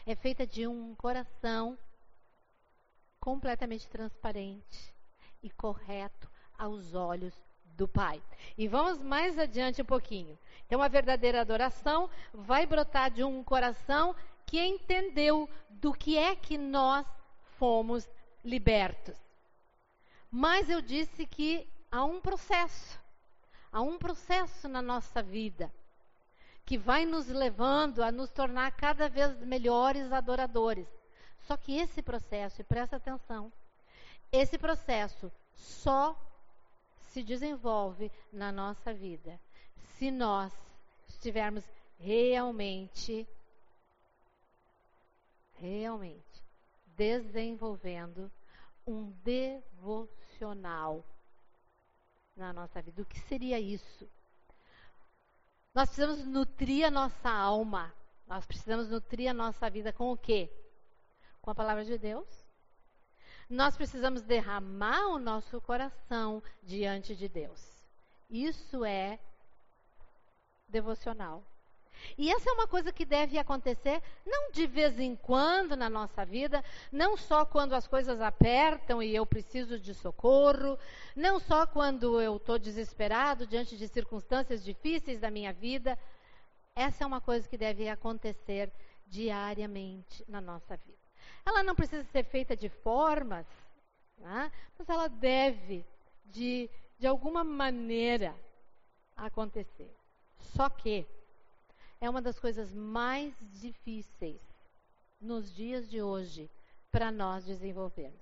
é 0.07 0.15
feita 0.15 0.47
de 0.47 0.69
um 0.69 0.95
coração 0.95 1.77
completamente 3.19 3.89
transparente 3.89 4.95
e 5.43 5.51
correto 5.51 6.31
aos 6.57 6.95
olhos 6.95 7.35
do 7.77 7.87
Pai. 7.87 8.23
E 8.57 8.67
vamos 8.67 9.03
mais 9.03 9.39
adiante 9.39 9.83
um 9.83 9.85
pouquinho. 9.85 10.39
Então, 10.67 10.83
a 10.83 10.89
verdadeira 10.89 11.41
adoração 11.41 12.11
vai 12.33 12.67
brotar 12.67 13.11
de 13.11 13.23
um 13.23 13.45
coração 13.45 14.15
que 14.45 14.61
entendeu 14.61 15.49
do 15.69 15.93
que 15.93 16.17
é 16.17 16.35
que 16.35 16.57
nós 16.57 17.07
fomos 17.59 18.09
libertos. 18.45 19.17
Mas 20.31 20.69
eu 20.69 20.81
disse 20.81 21.27
que 21.27 21.69
há 21.91 22.05
um 22.05 22.21
processo, 22.21 23.01
há 23.73 23.81
um 23.81 23.99
processo 23.99 24.69
na 24.69 24.83
nossa 24.83 25.23
vida 25.23 25.71
que 26.65 26.77
vai 26.77 27.07
nos 27.07 27.29
levando 27.29 28.03
a 28.03 28.11
nos 28.11 28.29
tornar 28.31 28.73
cada 28.73 29.09
vez 29.09 29.39
melhores 29.39 30.11
adoradores. 30.11 30.89
Só 31.47 31.57
que 31.57 31.79
esse 31.79 32.03
processo, 32.03 32.61
e 32.61 32.65
presta 32.65 32.97
atenção, 32.97 33.53
esse 34.33 34.59
processo 34.59 35.31
só 35.55 36.19
se 37.17 37.23
desenvolve 37.23 38.13
na 38.31 38.53
nossa 38.53 38.93
vida 38.93 39.41
se 39.97 40.11
nós 40.11 40.53
estivermos 41.09 41.65
realmente, 41.99 43.27
realmente 45.55 46.45
desenvolvendo 46.89 48.31
um 48.87 49.13
devocional 49.25 51.03
na 52.37 52.53
nossa 52.53 52.83
vida. 52.83 53.01
O 53.01 53.07
que 53.07 53.19
seria 53.21 53.59
isso? 53.59 54.07
Nós 55.75 55.89
precisamos 55.89 56.27
nutrir 56.27 56.85
a 56.85 56.91
nossa 56.91 57.31
alma. 57.31 57.95
Nós 58.27 58.45
precisamos 58.45 58.91
nutrir 58.91 59.31
a 59.31 59.33
nossa 59.33 59.71
vida 59.71 59.91
com 59.91 60.13
o 60.13 60.19
quê? 60.19 60.51
Com 61.41 61.51
a 61.51 61.55
palavra 61.55 61.83
de 61.83 61.97
Deus. 61.97 62.46
Nós 63.49 63.77
precisamos 63.77 64.23
derramar 64.23 65.09
o 65.09 65.19
nosso 65.19 65.61
coração 65.61 66.43
diante 66.63 67.15
de 67.15 67.29
Deus. 67.29 67.85
Isso 68.29 68.85
é 68.85 69.21
devocional. 70.69 71.45
E 72.19 72.31
essa 72.31 72.51
é 72.51 72.53
uma 72.53 72.67
coisa 72.67 72.93
que 72.93 73.05
deve 73.05 73.39
acontecer 73.39 74.03
não 74.25 74.51
de 74.51 74.67
vez 74.67 74.99
em 74.99 75.17
quando 75.17 75.77
na 75.77 75.89
nossa 75.89 76.25
vida, 76.25 76.63
não 76.93 77.17
só 77.17 77.45
quando 77.45 77.75
as 77.75 77.87
coisas 77.87 78.21
apertam 78.21 79.03
e 79.03 79.15
eu 79.15 79.25
preciso 79.25 79.79
de 79.79 79.95
socorro, 79.95 80.79
não 81.15 81.39
só 81.39 81.67
quando 81.67 82.21
eu 82.21 82.37
estou 82.37 82.59
desesperado 82.59 83.47
diante 83.47 83.77
de 83.77 83.89
circunstâncias 83.89 84.65
difíceis 84.65 85.21
da 85.21 85.31
minha 85.31 85.53
vida. 85.53 85.99
Essa 86.75 87.05
é 87.05 87.07
uma 87.07 87.21
coisa 87.21 87.49
que 87.49 87.57
deve 87.57 87.89
acontecer 87.89 88.71
diariamente 89.07 90.25
na 90.29 90.41
nossa 90.41 90.77
vida. 90.77 91.06
Ela 91.45 91.63
não 91.63 91.75
precisa 91.75 92.05
ser 92.05 92.25
feita 92.25 92.57
de 92.57 92.69
formas, 92.69 93.47
né? 94.19 94.51
mas 94.79 94.89
ela 94.89 95.09
deve, 95.09 95.85
de, 96.25 96.69
de 96.99 97.07
alguma 97.07 97.45
maneira, 97.45 98.35
acontecer. 99.17 99.95
Só 100.39 100.69
que 100.69 101.07
é 102.01 102.09
uma 102.09 102.21
das 102.21 102.39
coisas 102.39 102.73
mais 102.73 103.35
difíceis 103.53 104.41
nos 105.21 105.55
dias 105.55 105.89
de 105.89 106.03
hoje 106.03 106.51
para 106.91 107.11
nós 107.11 107.45
desenvolvermos. 107.45 108.21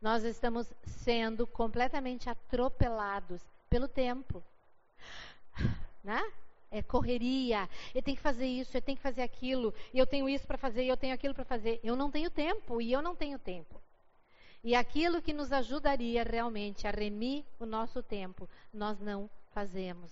Nós 0.00 0.24
estamos 0.24 0.72
sendo 0.84 1.46
completamente 1.46 2.28
atropelados 2.28 3.42
pelo 3.68 3.88
tempo. 3.88 4.42
Né? 6.04 6.22
É 6.70 6.82
correria, 6.82 7.68
eu 7.94 8.02
tenho 8.02 8.16
que 8.16 8.22
fazer 8.22 8.46
isso, 8.46 8.76
eu 8.76 8.82
tenho 8.82 8.96
que 8.96 9.02
fazer 9.02 9.22
aquilo, 9.22 9.72
eu 9.94 10.06
tenho 10.06 10.28
isso 10.28 10.46
para 10.46 10.58
fazer, 10.58 10.84
eu 10.84 10.96
tenho 10.96 11.14
aquilo 11.14 11.34
para 11.34 11.44
fazer. 11.44 11.80
Eu 11.82 11.94
não 11.94 12.10
tenho 12.10 12.30
tempo 12.30 12.80
e 12.80 12.92
eu 12.92 13.00
não 13.00 13.14
tenho 13.14 13.38
tempo. 13.38 13.80
E 14.64 14.74
aquilo 14.74 15.22
que 15.22 15.32
nos 15.32 15.52
ajudaria 15.52 16.24
realmente 16.24 16.86
a 16.86 16.90
remir 16.90 17.44
o 17.60 17.64
nosso 17.64 18.02
tempo, 18.02 18.48
nós 18.72 19.00
não 19.00 19.30
fazemos. 19.52 20.10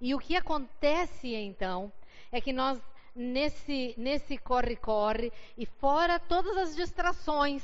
E 0.00 0.14
o 0.14 0.18
que 0.18 0.36
acontece 0.36 1.34
então 1.34 1.90
é 2.30 2.40
que 2.40 2.52
nós, 2.52 2.80
nesse, 3.14 3.94
nesse 3.96 4.36
corre-corre, 4.36 5.32
e 5.56 5.64
fora 5.64 6.18
todas 6.18 6.56
as 6.56 6.76
distrações, 6.76 7.62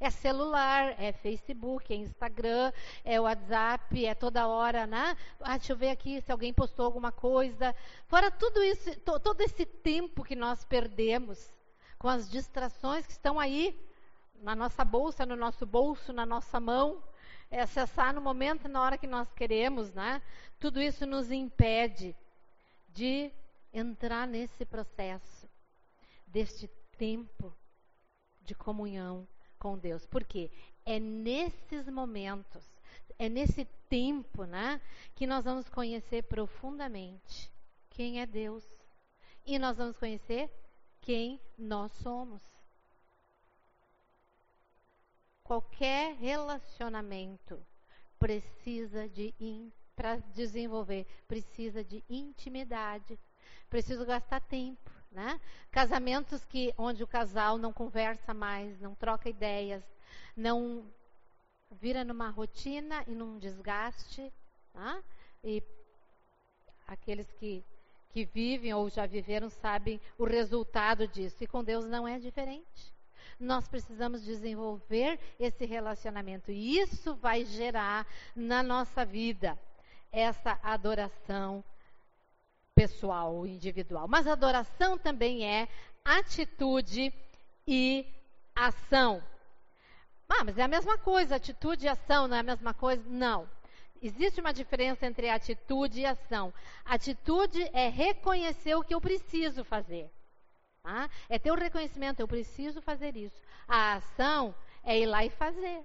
é 0.00 0.10
celular, 0.10 0.94
é 1.00 1.12
Facebook, 1.12 1.92
é 1.92 1.96
Instagram, 1.96 2.72
é 3.04 3.20
WhatsApp, 3.20 4.06
é 4.06 4.14
toda 4.14 4.46
hora, 4.46 4.86
né? 4.86 5.16
Ah, 5.40 5.56
deixa 5.58 5.72
eu 5.72 5.76
ver 5.76 5.90
aqui 5.90 6.20
se 6.20 6.30
alguém 6.30 6.52
postou 6.52 6.84
alguma 6.84 7.10
coisa. 7.10 7.74
Fora 8.06 8.30
tudo 8.30 8.62
isso, 8.62 8.98
to, 9.00 9.18
todo 9.18 9.40
esse 9.40 9.66
tempo 9.66 10.22
que 10.22 10.36
nós 10.36 10.64
perdemos 10.64 11.52
com 11.98 12.08
as 12.08 12.30
distrações 12.30 13.06
que 13.06 13.12
estão 13.12 13.40
aí 13.40 13.76
na 14.40 14.54
nossa 14.54 14.84
bolsa, 14.84 15.26
no 15.26 15.34
nosso 15.34 15.66
bolso, 15.66 16.12
na 16.12 16.24
nossa 16.24 16.60
mão, 16.60 17.02
é 17.50 17.60
acessar 17.60 18.14
no 18.14 18.20
momento, 18.20 18.68
na 18.68 18.80
hora 18.80 18.98
que 18.98 19.06
nós 19.06 19.32
queremos, 19.32 19.92
né? 19.92 20.22
Tudo 20.60 20.80
isso 20.80 21.04
nos 21.06 21.32
impede 21.32 22.14
de 22.90 23.32
entrar 23.72 24.28
nesse 24.28 24.64
processo, 24.64 25.48
deste 26.26 26.68
tempo 26.96 27.52
de 28.42 28.54
comunhão 28.54 29.26
com 29.58 29.78
Deus. 29.78 30.06
Por 30.06 30.24
quê? 30.24 30.50
É 30.84 30.98
nesses 30.98 31.88
momentos, 31.88 32.64
é 33.18 33.28
nesse 33.28 33.64
tempo, 33.88 34.44
né, 34.44 34.80
que 35.14 35.26
nós 35.26 35.44
vamos 35.44 35.68
conhecer 35.68 36.22
profundamente 36.22 37.52
quem 37.90 38.20
é 38.20 38.26
Deus. 38.26 38.64
E 39.44 39.58
nós 39.58 39.76
vamos 39.76 39.96
conhecer 39.96 40.50
quem 41.00 41.40
nós 41.58 41.90
somos. 42.02 42.42
Qualquer 45.42 46.14
relacionamento 46.16 47.58
precisa 48.18 49.08
de 49.08 49.34
para 49.96 50.16
desenvolver, 50.34 51.06
precisa 51.26 51.82
de 51.82 52.04
intimidade, 52.08 53.18
precisa 53.68 54.04
gastar 54.04 54.40
tempo, 54.40 54.90
né? 55.10 55.40
Casamentos 55.70 56.44
que 56.44 56.72
onde 56.76 57.02
o 57.02 57.06
casal 57.06 57.58
não 57.58 57.72
conversa 57.72 58.34
mais, 58.34 58.80
não 58.80 58.94
troca 58.94 59.28
ideias, 59.28 59.82
não 60.36 60.84
vira 61.70 62.04
numa 62.04 62.30
rotina 62.30 63.04
e 63.06 63.10
num 63.14 63.38
desgaste, 63.38 64.32
tá? 64.72 65.02
e 65.42 65.62
aqueles 66.86 67.30
que, 67.32 67.64
que 68.10 68.24
vivem 68.24 68.72
ou 68.72 68.88
já 68.88 69.06
viveram 69.06 69.50
sabem 69.50 70.00
o 70.16 70.24
resultado 70.24 71.06
disso, 71.06 71.44
e 71.44 71.46
com 71.46 71.62
Deus 71.62 71.84
não 71.84 72.06
é 72.06 72.18
diferente. 72.18 72.94
Nós 73.38 73.68
precisamos 73.68 74.24
desenvolver 74.24 75.18
esse 75.38 75.64
relacionamento, 75.64 76.50
e 76.50 76.78
isso 76.78 77.14
vai 77.14 77.44
gerar 77.44 78.06
na 78.34 78.62
nossa 78.62 79.04
vida 79.04 79.58
essa 80.10 80.58
adoração 80.62 81.62
pessoal 82.78 83.44
individual. 83.46 84.06
Mas 84.06 84.26
adoração 84.26 84.96
também 84.96 85.44
é 85.44 85.68
atitude 86.04 87.12
e 87.66 88.06
ação. 88.54 89.22
Ah, 90.28 90.44
mas 90.44 90.58
é 90.58 90.62
a 90.62 90.68
mesma 90.68 90.96
coisa, 90.98 91.36
atitude 91.36 91.86
e 91.86 91.88
ação 91.88 92.28
não 92.28 92.36
é 92.36 92.40
a 92.40 92.44
mesma 92.44 92.72
coisa? 92.72 93.02
Não. 93.08 93.48
Existe 94.00 94.40
uma 94.40 94.52
diferença 94.52 95.06
entre 95.06 95.28
atitude 95.28 96.00
e 96.00 96.06
ação. 96.06 96.54
Atitude 96.84 97.60
é 97.72 97.88
reconhecer 97.88 98.76
o 98.76 98.84
que 98.84 98.94
eu 98.94 99.00
preciso 99.00 99.64
fazer. 99.64 100.08
Tá? 100.82 101.10
É 101.28 101.38
ter 101.38 101.50
o 101.50 101.56
reconhecimento, 101.56 102.20
eu 102.20 102.28
preciso 102.28 102.80
fazer 102.80 103.16
isso. 103.16 103.42
A 103.66 103.94
ação 103.94 104.54
é 104.84 104.98
ir 105.00 105.06
lá 105.06 105.24
e 105.24 105.30
fazer 105.30 105.84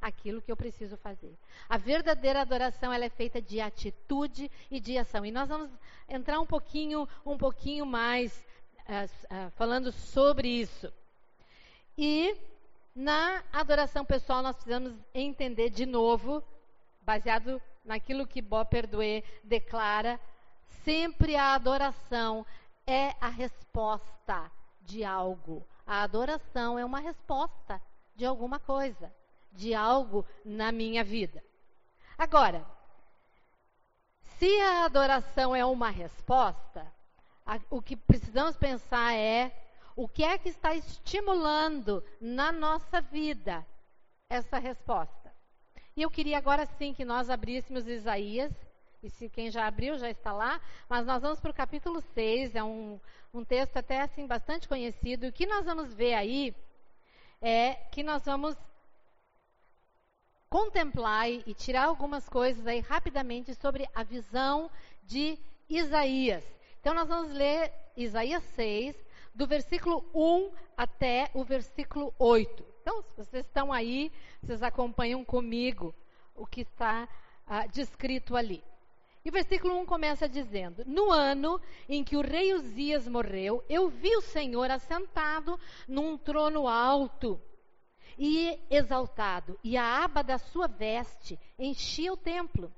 aquilo 0.00 0.40
que 0.40 0.50
eu 0.50 0.56
preciso 0.56 0.96
fazer. 0.96 1.36
A 1.68 1.76
verdadeira 1.76 2.40
adoração 2.40 2.92
ela 2.92 3.04
é 3.04 3.10
feita 3.10 3.40
de 3.40 3.60
atitude 3.60 4.50
e 4.70 4.80
de 4.80 4.96
ação. 4.96 5.24
E 5.24 5.30
nós 5.30 5.48
vamos 5.48 5.70
entrar 6.08 6.40
um 6.40 6.46
pouquinho, 6.46 7.08
um 7.24 7.36
pouquinho 7.36 7.84
mais 7.84 8.44
uh, 8.80 9.46
uh, 9.46 9.50
falando 9.52 9.92
sobre 9.92 10.48
isso. 10.48 10.92
E 11.98 12.36
na 12.94 13.42
adoração 13.52 14.04
pessoal 14.04 14.42
nós 14.42 14.56
precisamos 14.56 14.94
entender 15.14 15.70
de 15.70 15.84
novo, 15.84 16.42
baseado 17.02 17.60
naquilo 17.84 18.26
que 18.26 18.40
Bob 18.40 18.68
Perdoe 18.68 19.24
declara, 19.44 20.18
sempre 20.84 21.36
a 21.36 21.54
adoração 21.54 22.46
é 22.86 23.14
a 23.20 23.28
resposta 23.28 24.50
de 24.82 25.04
algo. 25.04 25.66
A 25.86 26.02
adoração 26.02 26.78
é 26.78 26.84
uma 26.84 27.00
resposta 27.00 27.80
de 28.14 28.24
alguma 28.24 28.58
coisa 28.58 29.12
de 29.52 29.74
algo 29.74 30.26
na 30.44 30.72
minha 30.72 31.04
vida. 31.04 31.42
Agora, 32.16 32.64
se 34.38 34.60
a 34.60 34.84
adoração 34.84 35.54
é 35.54 35.64
uma 35.64 35.90
resposta, 35.90 36.86
a, 37.44 37.60
o 37.68 37.82
que 37.82 37.96
precisamos 37.96 38.56
pensar 38.56 39.14
é 39.14 39.54
o 39.96 40.08
que 40.08 40.24
é 40.24 40.38
que 40.38 40.48
está 40.48 40.74
estimulando 40.74 42.02
na 42.20 42.50
nossa 42.50 43.00
vida 43.00 43.66
essa 44.28 44.58
resposta. 44.58 45.30
E 45.96 46.02
eu 46.02 46.10
queria 46.10 46.38
agora 46.38 46.64
sim 46.78 46.94
que 46.94 47.04
nós 47.04 47.28
abríssemos 47.28 47.86
Isaías, 47.86 48.52
e 49.02 49.10
se 49.10 49.28
quem 49.28 49.50
já 49.50 49.66
abriu 49.66 49.98
já 49.98 50.08
está 50.08 50.32
lá, 50.32 50.60
mas 50.88 51.04
nós 51.04 51.20
vamos 51.20 51.40
para 51.40 51.50
o 51.50 51.54
capítulo 51.54 52.00
6, 52.00 52.54
é 52.54 52.62
um, 52.62 53.00
um 53.34 53.44
texto 53.44 53.76
até 53.76 54.00
assim 54.00 54.26
bastante 54.26 54.68
conhecido. 54.68 55.26
E 55.26 55.28
o 55.28 55.32
que 55.32 55.46
nós 55.46 55.64
vamos 55.64 55.92
ver 55.92 56.14
aí 56.14 56.54
é 57.42 57.74
que 57.90 58.02
nós 58.02 58.24
vamos 58.24 58.56
contemplar 60.50 61.30
e 61.30 61.54
tirar 61.54 61.84
algumas 61.84 62.28
coisas 62.28 62.66
aí 62.66 62.80
rapidamente 62.80 63.54
sobre 63.54 63.88
a 63.94 64.02
visão 64.02 64.68
de 65.04 65.38
Isaías. 65.68 66.44
Então 66.80 66.92
nós 66.92 67.08
vamos 67.08 67.32
ler 67.32 67.72
Isaías 67.96 68.42
6, 68.56 68.96
do 69.32 69.46
versículo 69.46 70.04
1 70.12 70.50
até 70.76 71.30
o 71.34 71.44
versículo 71.44 72.12
8. 72.18 72.64
Então, 72.82 73.00
se 73.02 73.16
vocês 73.16 73.46
estão 73.46 73.72
aí, 73.72 74.10
vocês 74.42 74.60
acompanham 74.60 75.24
comigo 75.24 75.94
o 76.34 76.44
que 76.44 76.62
está 76.62 77.08
ah, 77.46 77.66
descrito 77.66 78.34
ali. 78.34 78.64
E 79.24 79.28
o 79.28 79.32
versículo 79.32 79.78
1 79.80 79.86
começa 79.86 80.28
dizendo: 80.28 80.82
No 80.86 81.12
ano 81.12 81.60
em 81.88 82.02
que 82.02 82.16
o 82.16 82.22
rei 82.22 82.54
Uzias 82.54 83.06
morreu, 83.06 83.62
eu 83.68 83.88
vi 83.88 84.16
o 84.16 84.22
Senhor 84.22 84.68
assentado 84.70 85.60
num 85.86 86.18
trono 86.18 86.66
alto 86.66 87.40
e 88.22 88.60
exaltado, 88.68 89.58
e 89.64 89.78
a 89.78 90.04
aba 90.04 90.22
da 90.22 90.36
sua 90.36 90.68
veste 90.68 91.40
enchia 91.58 92.12
o 92.12 92.18
templo. 92.18 92.70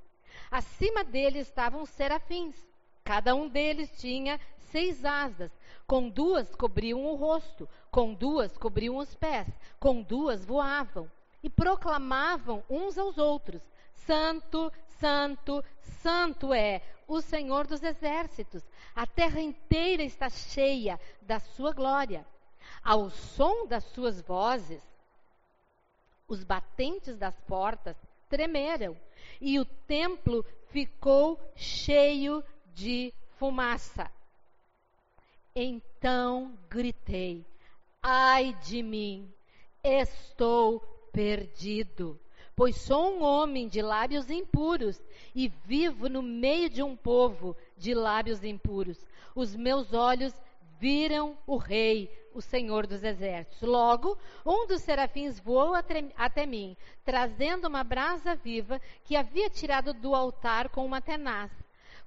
Acima 0.49 1.03
dele 1.03 1.41
estavam 1.41 1.85
serafins. 1.85 2.55
Cada 3.03 3.35
um 3.35 3.49
deles 3.49 3.91
tinha 3.99 4.39
seis 4.71 5.05
asas. 5.05 5.51
Com 5.85 6.09
duas 6.09 6.55
cobriam 6.55 7.05
o 7.05 7.17
rosto, 7.17 7.69
com 7.91 8.15
duas 8.15 8.57
cobriam 8.57 8.99
os 8.99 9.17
pés, 9.17 9.49
com 9.81 10.01
duas 10.01 10.45
voavam. 10.45 11.11
E 11.43 11.51
proclamavam 11.51 12.63
uns 12.71 12.97
aos 12.97 13.19
outros: 13.19 13.61
Santo, 14.07 14.73
Santo, 15.01 15.65
Santo 16.03 16.55
é 16.55 16.83
o 17.09 17.21
Senhor 17.21 17.67
dos 17.67 17.83
exércitos. 17.83 18.63
A 18.95 19.09
terra 19.09 19.41
inteira 19.41 20.05
está 20.05 20.31
cheia 20.31 21.01
da 21.21 21.41
sua 21.41 21.73
glória. 21.73 22.25
Ao 22.85 23.11
som 23.11 23.67
das 23.67 23.83
suas 23.87 24.21
vozes, 24.23 24.92
os 26.29 26.45
batentes 26.45 27.17
das 27.17 27.39
portas 27.41 27.97
tremeram 28.29 28.97
e 29.41 29.59
o 29.59 29.65
templo 29.65 30.45
ficou 30.71 31.39
cheio 31.55 32.43
de 32.75 33.13
fumaça. 33.39 34.11
Então 35.55 36.57
gritei: 36.69 37.45
Ai 38.03 38.57
de 38.65 38.83
mim, 38.83 39.33
estou 39.85 40.81
perdido, 41.13 42.19
pois 42.57 42.77
sou 42.77 43.19
um 43.19 43.23
homem 43.23 43.69
de 43.69 43.83
lábios 43.83 44.31
impuros 44.31 45.03
e 45.35 45.49
vivo 45.67 46.09
no 46.09 46.23
meio 46.23 46.71
de 46.71 46.83
um 46.83 46.97
povo 46.97 47.55
de 47.77 47.95
lábios 47.95 48.43
impuros. 48.43 49.05
Os 49.35 49.55
meus 49.55 49.93
olhos 49.93 50.35
viram 50.79 51.37
o 51.47 51.57
Rei, 51.57 52.11
o 52.35 52.41
Senhor 52.41 52.87
dos 52.87 53.03
Exércitos. 53.03 53.63
Logo, 53.63 54.19
um 54.45 54.67
dos 54.67 54.83
serafins 54.83 55.39
voou 55.41 55.75
até 55.75 56.47
mim, 56.47 56.77
trazendo 57.05 57.69
uma 57.69 57.85
brasa 57.85 58.35
viva 58.35 58.81
que 59.05 59.17
havia 59.17 59.49
tirado 59.51 59.93
do 59.93 60.15
altar 60.15 60.69
com 60.69 60.85
uma 60.85 61.01
tenaz. 61.01 61.51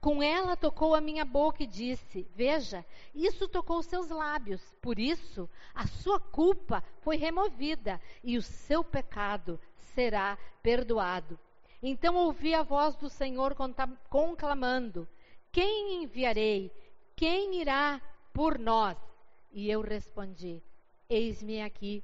Com 0.01 0.21
ela 0.21 0.55
tocou 0.55 0.93
a 0.93 1.01
minha 1.01 1.25
boca 1.25 1.63
e 1.63 1.67
disse: 1.67 2.27
Veja, 2.35 2.85
isso 3.13 3.47
tocou 3.47 3.81
seus 3.81 4.09
lábios. 4.09 4.61
Por 4.81 4.99
isso, 4.99 5.49
a 5.73 5.87
sua 5.87 6.19
culpa 6.19 6.83
foi 7.01 7.17
removida 7.17 7.99
e 8.23 8.37
o 8.37 8.41
seu 8.41 8.83
pecado 8.83 9.59
será 9.95 10.37
perdoado. 10.61 11.39
Então 11.81 12.15
ouvi 12.15 12.53
a 12.53 12.61
voz 12.61 12.95
do 12.95 13.09
Senhor 13.09 13.55
conclamando: 14.09 15.07
Quem 15.51 16.03
enviarei? 16.03 16.71
Quem 17.15 17.61
irá 17.61 18.01
por 18.33 18.59
nós? 18.59 18.97
E 19.55 19.71
eu 19.71 19.79
respondi: 19.79 20.61
Eis-me 21.09 21.61
aqui, 21.61 22.03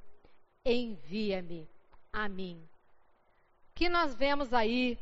envia-me 0.64 1.68
a 2.10 2.26
mim. 2.26 2.66
O 3.68 3.74
que 3.74 3.90
nós 3.90 4.14
vemos 4.14 4.54
aí 4.54 4.98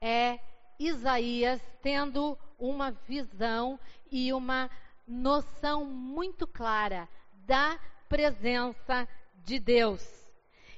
é 0.00 0.40
Isaías 0.78 1.60
tendo 1.82 2.38
uma 2.58 2.90
visão 2.90 3.78
e 4.10 4.32
uma 4.32 4.70
noção 5.06 5.84
muito 5.84 6.46
clara 6.46 7.06
da 7.44 7.78
presença 8.08 9.06
de 9.44 9.58
Deus. 9.58 10.02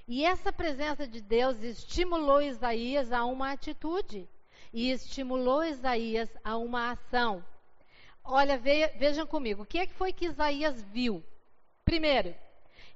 E 0.09 0.25
essa 0.25 0.53
presença 0.53 1.07
de 1.07 1.21
Deus 1.21 1.63
estimulou 1.63 2.43
Isaías 2.43 3.13
a 3.13 3.25
uma 3.25 3.53
atitude 3.53 4.29
e 4.73 4.91
estimulou 4.91 5.63
Isaías 5.63 6.29
a 6.43 6.57
uma 6.57 6.91
ação. 6.91 7.45
Olha, 8.25 8.59
vejam 8.59 9.27
comigo, 9.27 9.63
o 9.63 9.67
que, 9.67 9.79
é 9.79 9.87
que 9.87 9.95
foi 9.95 10.13
que 10.13 10.27
Isaías 10.27 10.83
viu? 10.83 11.25
Primeiro, 11.85 12.35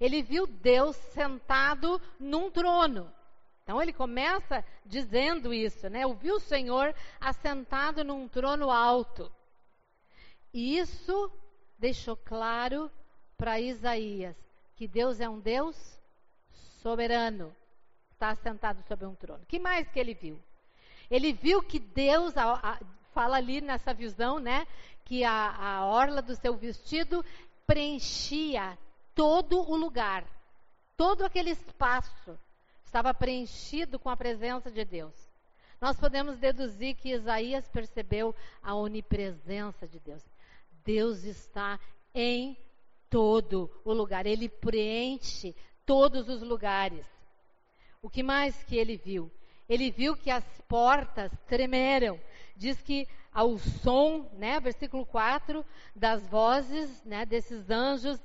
ele 0.00 0.22
viu 0.22 0.46
Deus 0.46 0.96
sentado 0.96 2.00
num 2.18 2.50
trono. 2.50 3.12
Então 3.62 3.80
ele 3.80 3.92
começa 3.92 4.64
dizendo 4.84 5.52
isso, 5.52 5.88
né? 5.88 6.06
Ouviu 6.06 6.36
o 6.36 6.40
Senhor 6.40 6.94
assentado 7.18 8.04
num 8.04 8.28
trono 8.28 8.70
alto. 8.70 9.32
E 10.52 10.78
isso 10.78 11.32
deixou 11.78 12.16
claro 12.16 12.90
para 13.36 13.60
Isaías 13.60 14.36
que 14.76 14.86
Deus 14.86 15.20
é 15.20 15.28
um 15.28 15.40
Deus 15.40 16.00
soberano, 16.82 17.54
está 18.12 18.30
assentado 18.30 18.82
sobre 18.86 19.06
um 19.06 19.14
trono. 19.14 19.44
que 19.46 19.58
mais 19.58 19.88
que 19.88 19.98
ele 19.98 20.14
viu? 20.14 20.40
Ele 21.10 21.32
viu 21.32 21.62
que 21.62 21.78
Deus, 21.78 22.34
fala 23.14 23.36
ali 23.36 23.60
nessa 23.60 23.94
visão, 23.94 24.38
né? 24.38 24.66
que 25.04 25.22
a, 25.22 25.54
a 25.56 25.86
orla 25.86 26.20
do 26.20 26.34
seu 26.34 26.56
vestido 26.56 27.24
preenchia 27.66 28.76
todo 29.14 29.60
o 29.60 29.76
lugar, 29.76 30.24
todo 30.96 31.24
aquele 31.24 31.50
espaço 31.50 32.38
estava 32.84 33.12
preenchido 33.14 33.98
com 33.98 34.08
a 34.08 34.16
presença 34.16 34.70
de 34.70 34.84
Deus. 34.84 35.14
Nós 35.80 35.98
podemos 35.98 36.38
deduzir 36.38 36.94
que 36.96 37.10
Isaías 37.10 37.68
percebeu 37.68 38.34
a 38.62 38.74
onipresença 38.74 39.86
de 39.86 40.00
Deus. 40.00 40.22
Deus 40.84 41.24
está 41.24 41.78
em 42.14 42.56
todo 43.10 43.70
o 43.84 43.92
lugar, 43.92 44.26
ele 44.26 44.48
preenche 44.48 45.54
todos 45.84 46.28
os 46.28 46.42
lugares. 46.42 47.06
O 48.00 48.08
que 48.08 48.22
mais 48.22 48.62
que 48.64 48.76
ele 48.76 48.96
viu? 48.96 49.30
Ele 49.68 49.90
viu 49.90 50.16
que 50.16 50.30
as 50.30 50.44
portas 50.68 51.32
tremeram. 51.46 52.20
Diz 52.56 52.80
que 52.80 53.08
ao 53.32 53.58
som, 53.58 54.30
né, 54.34 54.60
versículo 54.60 55.04
4, 55.04 55.64
das 55.94 56.26
vozes, 56.28 57.02
né, 57.04 57.26
desses 57.26 57.68
anjos, 57.68 58.20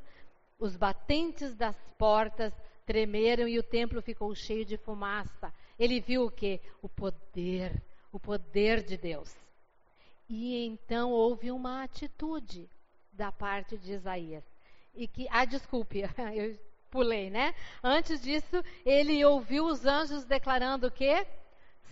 os 0.60 0.76
batentes 0.76 1.56
das 1.56 1.76
portas 1.98 2.54
tremeram 2.86 3.48
e 3.48 3.58
o 3.58 3.64
templo 3.64 4.02
ficou 4.02 4.34
cheio 4.36 4.66
de 4.66 4.78
fumaça. 4.78 5.54
Ele 5.78 6.00
viu 6.00 6.26
o 6.26 6.32
que? 6.32 6.60
O 6.82 6.90
poder, 6.90 7.82
o 8.12 8.20
poder 8.20 8.84
de 8.84 8.98
Deus. 8.98 9.36
E 10.28 10.66
então 10.66 11.12
houve 11.12 11.50
uma 11.52 11.84
atitude 11.84 12.70
da 13.12 13.32
parte 13.32 13.78
de 13.78 13.94
Isaías. 13.94 14.44
E 14.94 15.08
que, 15.08 15.28
ah, 15.32 15.46
desculpe, 15.46 16.04
eu 16.36 16.58
pulei, 16.92 17.30
né? 17.30 17.56
Antes 17.84 18.22
disso, 18.22 18.64
ele 18.86 19.24
ouviu 19.24 19.66
os 19.66 19.86
anjos 19.86 20.26
declarando 20.26 20.88
o 20.88 20.92
quê? 20.92 21.26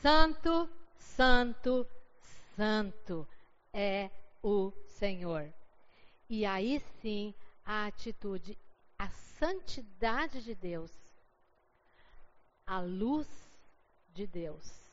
Santo, 0.01 0.69
santo, 0.97 1.87
santo 2.57 3.27
é 3.71 4.09
o 4.41 4.73
Senhor. 4.87 5.53
E 6.27 6.43
aí 6.43 6.81
sim, 7.01 7.33
a 7.63 7.85
atitude, 7.85 8.57
a 8.97 9.07
santidade 9.39 10.41
de 10.41 10.55
Deus, 10.55 10.91
a 12.65 12.81
luz 12.81 13.27
de 14.13 14.25
Deus, 14.25 14.91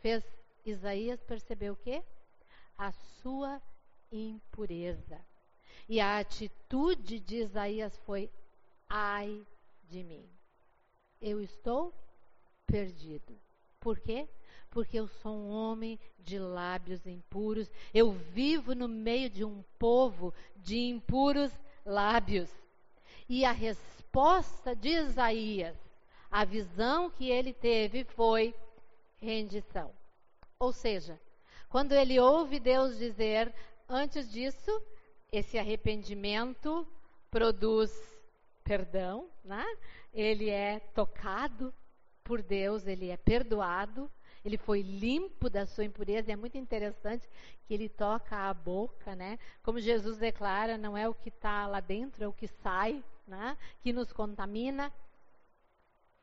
fez 0.00 0.24
Isaías 0.64 1.22
perceber 1.22 1.70
o 1.70 1.76
quê? 1.76 2.02
A 2.78 2.90
sua 2.90 3.60
impureza. 4.10 5.20
E 5.88 6.00
a 6.00 6.18
atitude 6.18 7.20
de 7.20 7.36
Isaías 7.36 7.94
foi: 7.98 8.30
ai 8.88 9.46
de 9.88 10.02
mim. 10.02 10.26
Eu 11.20 11.40
estou 11.40 11.94
perdido. 12.66 13.38
Por 13.82 13.98
quê? 13.98 14.28
Porque 14.70 14.96
eu 14.96 15.08
sou 15.08 15.32
um 15.32 15.50
homem 15.50 15.98
de 16.20 16.38
lábios 16.38 17.04
impuros. 17.04 17.68
Eu 17.92 18.12
vivo 18.12 18.76
no 18.76 18.86
meio 18.86 19.28
de 19.28 19.44
um 19.44 19.62
povo 19.76 20.32
de 20.56 20.78
impuros 20.78 21.50
lábios. 21.84 22.48
E 23.28 23.44
a 23.44 23.50
resposta 23.50 24.74
de 24.76 24.88
Isaías, 24.88 25.76
a 26.30 26.44
visão 26.44 27.10
que 27.10 27.28
ele 27.28 27.52
teve 27.52 28.04
foi 28.04 28.54
rendição. 29.20 29.92
Ou 30.60 30.72
seja, 30.72 31.20
quando 31.68 31.92
ele 31.92 32.20
ouve 32.20 32.60
Deus 32.60 32.96
dizer, 32.96 33.52
antes 33.88 34.30
disso, 34.30 34.70
esse 35.32 35.58
arrependimento 35.58 36.86
produz 37.28 37.90
perdão, 38.62 39.28
né? 39.44 39.64
ele 40.14 40.50
é 40.50 40.78
tocado 40.94 41.74
por 42.24 42.42
Deus, 42.42 42.86
ele 42.86 43.10
é 43.10 43.16
perdoado, 43.16 44.10
ele 44.44 44.56
foi 44.56 44.82
limpo 44.82 45.48
da 45.48 45.66
sua 45.66 45.84
impureza. 45.84 46.32
É 46.32 46.36
muito 46.36 46.58
interessante 46.58 47.28
que 47.64 47.74
ele 47.74 47.88
toca 47.88 48.36
a 48.36 48.54
boca, 48.54 49.14
né? 49.14 49.38
Como 49.62 49.80
Jesus 49.80 50.18
declara, 50.18 50.76
não 50.76 50.96
é 50.96 51.08
o 51.08 51.14
que 51.14 51.28
está 51.28 51.66
lá 51.66 51.80
dentro, 51.80 52.24
é 52.24 52.28
o 52.28 52.32
que 52.32 52.48
sai, 52.48 53.02
né? 53.26 53.56
Que 53.80 53.92
nos 53.92 54.12
contamina. 54.12 54.92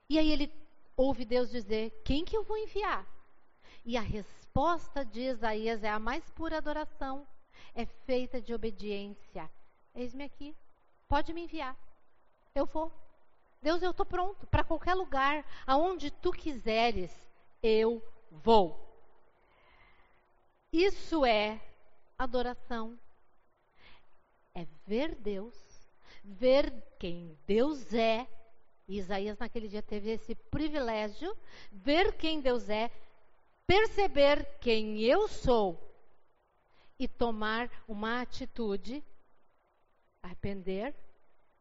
E 0.10 0.18
aí 0.18 0.32
ele 0.32 0.52
ouve 0.98 1.24
Deus 1.26 1.50
dizer: 1.50 2.02
Quem 2.04 2.26
que 2.26 2.36
eu 2.36 2.44
vou 2.44 2.58
enviar? 2.58 3.06
E 3.86 3.96
a 3.96 4.02
resposta 4.02 5.06
de 5.06 5.22
Isaías 5.22 5.84
é 5.84 5.90
a 5.90 6.00
mais 6.00 6.30
pura 6.32 6.58
adoração 6.58 7.26
é 7.74 7.86
feita 7.86 8.42
de 8.42 8.54
obediência. 8.54 9.50
Eis-me 9.96 10.24
aqui, 10.24 10.56
pode 11.08 11.34
me 11.34 11.44
enviar. 11.44 11.78
Eu 12.54 12.66
vou. 12.66 12.92
Deus, 13.62 13.82
eu 13.82 13.92
estou 13.92 14.06
pronto 14.06 14.48
para 14.48 14.64
qualquer 14.64 14.94
lugar, 14.94 15.46
aonde 15.68 16.10
tu 16.10 16.32
quiseres, 16.32 17.12
eu 17.62 18.02
vou. 18.32 18.88
Isso 20.72 21.26
é 21.26 21.60
adoração. 22.18 22.98
É 24.56 24.66
ver 24.86 25.16
Deus, 25.16 25.56
ver 26.24 26.72
quem 26.98 27.38
Deus 27.46 27.94
é. 27.94 28.28
Isaías 28.88 29.38
naquele 29.38 29.68
dia 29.68 29.84
teve 29.84 30.10
esse 30.10 30.34
privilégio, 30.34 31.38
ver 31.72 32.18
quem 32.18 32.42
Deus 32.42 32.70
é, 32.70 32.90
perceber 33.68 34.44
quem 34.60 35.02
eu 35.02 35.28
sou 35.28 35.78
e 36.98 37.08
tomar 37.08 37.70
uma 37.88 38.22
atitude, 38.22 39.04
arrepender, 40.24 40.96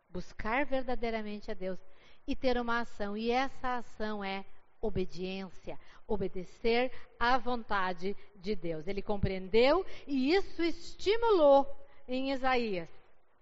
buscar 0.09 0.64
verdadeiramente 0.64 1.51
a 1.51 1.55
Deus 1.55 1.79
e 2.27 2.35
ter 2.35 2.59
uma 2.59 2.81
ação. 2.81 3.16
E 3.16 3.31
essa 3.31 3.79
ação 3.79 4.23
é 4.23 4.44
obediência, 4.81 5.79
obedecer 6.07 6.92
à 7.18 7.37
vontade 7.38 8.16
de 8.37 8.55
Deus. 8.55 8.87
Ele 8.87 9.03
compreendeu 9.03 9.85
e 10.07 10.35
isso 10.35 10.62
estimulou 10.62 11.66
em 12.07 12.33
Isaías 12.33 12.88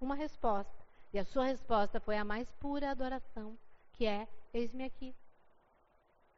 uma 0.00 0.14
resposta. 0.14 0.84
E 1.12 1.18
a 1.18 1.24
sua 1.24 1.46
resposta 1.46 2.00
foi 2.00 2.16
a 2.16 2.24
mais 2.24 2.50
pura 2.52 2.90
adoração, 2.90 3.56
que 3.92 4.06
é: 4.06 4.28
Eis-me 4.52 4.84
aqui. 4.84 5.14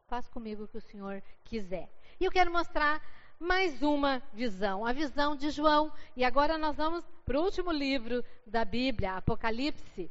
Faz 0.06 0.28
comigo 0.28 0.64
o 0.64 0.68
que 0.68 0.78
o 0.78 0.82
Senhor 0.82 1.22
quiser. 1.44 1.90
E 2.18 2.24
eu 2.24 2.30
quero 2.30 2.52
mostrar 2.52 3.02
mais 3.38 3.82
uma 3.82 4.22
visão, 4.32 4.84
a 4.84 4.92
visão 4.92 5.36
de 5.36 5.50
João. 5.50 5.92
E 6.16 6.24
agora 6.24 6.56
nós 6.56 6.76
vamos 6.76 7.04
para 7.24 7.38
o 7.38 7.44
último 7.44 7.70
livro 7.70 8.24
da 8.46 8.64
Bíblia, 8.64 9.16
Apocalipse, 9.16 10.10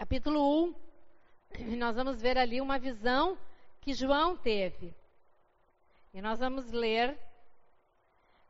capítulo 0.00 0.64
1. 0.64 0.74
E 1.58 1.76
nós 1.76 1.94
vamos 1.94 2.22
ver 2.22 2.38
ali 2.38 2.58
uma 2.58 2.78
visão 2.78 3.36
que 3.82 3.92
João 3.92 4.34
teve. 4.34 4.94
E 6.14 6.22
nós 6.22 6.38
vamos 6.38 6.72
ler 6.72 7.18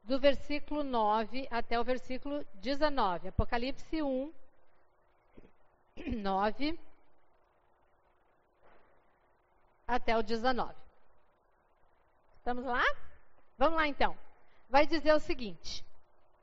do 0.05 0.21
versículo 0.21 0.85
9 0.85 1.49
até 1.51 1.79
o 1.81 1.83
versículo 1.83 2.47
19. 2.55 3.29
Apocalipse 3.29 4.01
1, 4.01 4.33
9 6.23 6.79
até 9.89 10.17
o 10.17 10.23
19. 10.23 10.73
Estamos 12.37 12.65
lá? 12.65 12.85
Vamos 13.59 13.75
lá 13.77 13.89
então. 13.89 14.17
Vai 14.69 14.87
dizer 14.87 15.13
o 15.15 15.19
seguinte, 15.19 15.85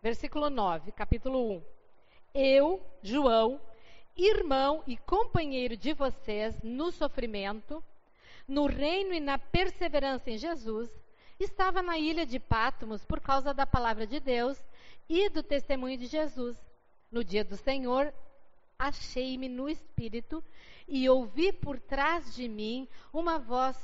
versículo 0.04 0.50
9, 0.50 0.92
capítulo 0.92 1.54
1. 1.54 1.64
Eu, 2.34 2.86
João, 3.02 3.62
irmão 4.18 4.84
e 4.88 4.98
companheiro 4.98 5.78
de 5.78 5.94
vocês 5.94 6.60
no 6.64 6.92
sofrimento, 6.92 7.84
no 8.48 8.66
reino 8.66 9.14
e 9.14 9.20
na 9.20 9.38
perseverança 9.38 10.32
em 10.32 10.38
Jesus, 10.38 10.90
estava 11.40 11.84
na 11.84 11.98
ilha 11.98 12.26
de 12.26 12.40
Pátimos 12.40 13.06
por 13.06 13.22
causa 13.22 13.54
da 13.54 13.66
palavra 13.66 14.08
de 14.08 14.20
Deus 14.20 14.60
e 15.08 15.30
do 15.30 15.44
testemunho 15.44 15.98
de 15.98 16.08
Jesus. 16.08 16.58
No 17.12 17.24
dia 17.24 17.44
do 17.44 17.56
Senhor, 17.56 18.12
achei-me 18.78 19.48
no 19.48 19.70
espírito 19.70 20.44
e 20.88 21.08
ouvi 21.08 21.52
por 21.52 21.80
trás 21.80 22.34
de 22.34 22.48
mim 22.48 22.88
uma 23.14 23.38
voz 23.38 23.78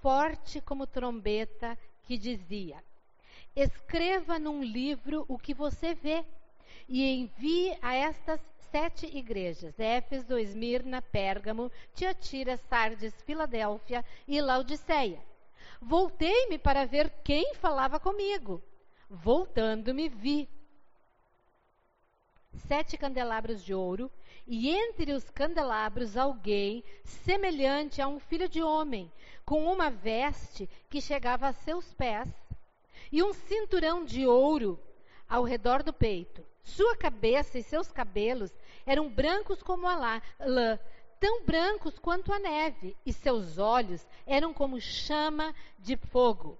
forte 0.00 0.60
como 0.60 0.86
trombeta 0.86 1.76
que 2.04 2.16
dizia: 2.16 2.82
Escreva 3.56 4.38
num 4.38 4.62
livro 4.62 5.24
o 5.28 5.36
que 5.36 5.52
você 5.52 5.94
vê 5.94 6.24
e 6.88 7.04
envie 7.04 7.76
a 7.82 7.94
estas 7.94 8.40
sete 8.70 9.06
igrejas: 9.06 9.78
Éfeso, 9.78 10.38
Esmirna, 10.38 11.02
Pérgamo, 11.02 11.70
Tiatira, 11.94 12.56
Sardes, 12.56 13.14
Filadélfia 13.22 14.04
e 14.26 14.40
Laodiceia. 14.40 15.20
Voltei-me 15.80 16.58
para 16.58 16.86
ver 16.86 17.10
quem 17.24 17.54
falava 17.54 17.98
comigo. 17.98 18.62
Voltando-me, 19.08 20.08
vi 20.08 20.48
sete 22.66 22.96
candelabros 22.96 23.64
de 23.64 23.74
ouro, 23.74 24.10
e 24.46 24.70
entre 24.70 25.12
os 25.12 25.28
candelabros 25.30 26.16
alguém 26.16 26.82
semelhante 27.04 28.02
a 28.02 28.08
um 28.08 28.18
filho 28.18 28.48
de 28.48 28.62
homem, 28.62 29.10
com 29.44 29.64
uma 29.72 29.90
veste 29.90 30.68
que 30.88 31.00
chegava 31.00 31.48
a 31.48 31.52
seus 31.52 31.92
pés, 31.94 32.28
e 33.12 33.22
um 33.22 33.32
cinturão 33.32 34.04
de 34.04 34.26
ouro 34.26 34.78
ao 35.28 35.44
redor 35.44 35.82
do 35.82 35.92
peito. 35.92 36.44
Sua 36.62 36.96
cabeça 36.96 37.58
e 37.58 37.62
seus 37.62 37.90
cabelos 37.90 38.52
eram 38.86 39.08
brancos 39.08 39.62
como 39.62 39.86
a 39.86 39.96
lã, 39.96 40.78
tão 41.18 41.44
brancos 41.44 41.98
quanto 41.98 42.32
a 42.32 42.38
neve, 42.38 42.96
e 43.04 43.12
seus 43.12 43.58
olhos 43.58 44.06
eram 44.26 44.54
como 44.54 44.80
chama 44.80 45.54
de 45.78 45.96
fogo. 45.96 46.58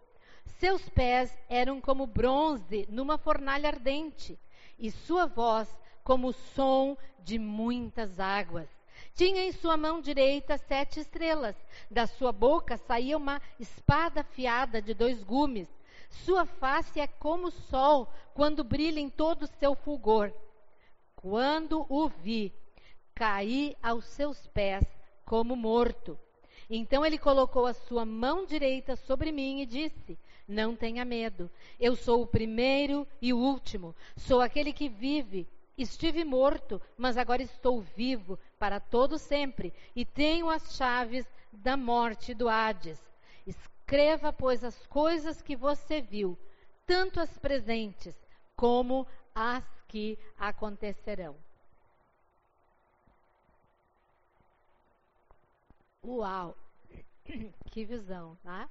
Seus 0.59 0.89
pés 0.89 1.37
eram 1.49 1.81
como 1.81 2.07
bronze 2.07 2.87
numa 2.91 3.17
fornalha 3.17 3.69
ardente, 3.69 4.39
e 4.79 4.91
sua 4.91 5.27
voz 5.27 5.69
como 6.03 6.29
o 6.29 6.33
som 6.33 6.97
de 7.21 7.39
muitas 7.39 8.19
águas. 8.19 8.69
Tinha 9.15 9.43
em 9.43 9.53
sua 9.53 9.77
mão 9.77 10.01
direita 10.01 10.59
sete 10.59 11.01
estrelas. 11.01 11.57
Da 11.91 12.07
sua 12.07 12.33
boca 12.33 12.77
saía 12.77 13.17
uma 13.17 13.41
espada 13.59 14.21
afiada 14.21 14.81
de 14.81 14.95
dois 14.95 15.23
gumes. 15.23 15.69
Sua 16.11 16.45
face 16.45 17.01
é 17.01 17.07
como 17.07 17.47
o 17.47 17.53
sol 17.53 18.13
quando 18.35 18.65
brilha 18.65 19.01
em 19.01 19.09
todo 19.09 19.45
o 19.45 19.59
seu 19.59 19.75
fulgor. 19.75 20.33
Quando 21.15 21.87
o 21.89 22.09
vi, 22.09 22.53
caí 23.15 23.77
aos 23.83 24.05
seus 24.07 24.47
pés 24.49 24.85
como 25.25 25.55
morto. 25.55 26.19
Então 26.69 27.05
ele 27.05 27.19
colocou 27.19 27.67
a 27.67 27.73
sua 27.73 28.05
mão 28.05 28.45
direita 28.45 28.97
sobre 28.97 29.31
mim 29.33 29.61
e 29.61 29.67
disse: 29.67 30.19
Não 30.47 30.75
tenha 30.75 31.05
medo, 31.05 31.51
eu 31.79 31.95
sou 31.95 32.23
o 32.23 32.27
primeiro 32.27 33.07
e 33.21 33.33
o 33.33 33.39
último, 33.39 33.95
sou 34.17 34.41
aquele 34.41 34.73
que 34.73 34.89
vive. 34.89 35.49
Estive 35.77 36.25
morto, 36.25 36.81
mas 36.97 37.17
agora 37.17 37.43
estou 37.43 37.81
vivo 37.81 38.39
para 38.59 38.79
todo 38.79 39.17
sempre 39.17 39.73
e 39.97 40.05
tenho 40.05 40.51
as 40.51 40.77
chaves 40.77 41.25
da 41.53 41.77
morte 41.77 42.35
do 42.35 42.49
Hades. 42.49 43.01
Escreva, 43.91 44.33
pois, 44.33 44.63
as 44.63 44.87
coisas 44.87 45.43
que 45.43 45.57
você 45.57 46.01
viu, 46.01 46.39
tanto 46.87 47.19
as 47.19 47.37
presentes 47.37 48.15
como 48.55 49.05
as 49.35 49.65
que 49.89 50.17
acontecerão. 50.39 51.37
Uau! 56.05 56.57
Que 57.73 57.85
visão, 57.85 58.39
né? 58.45 58.71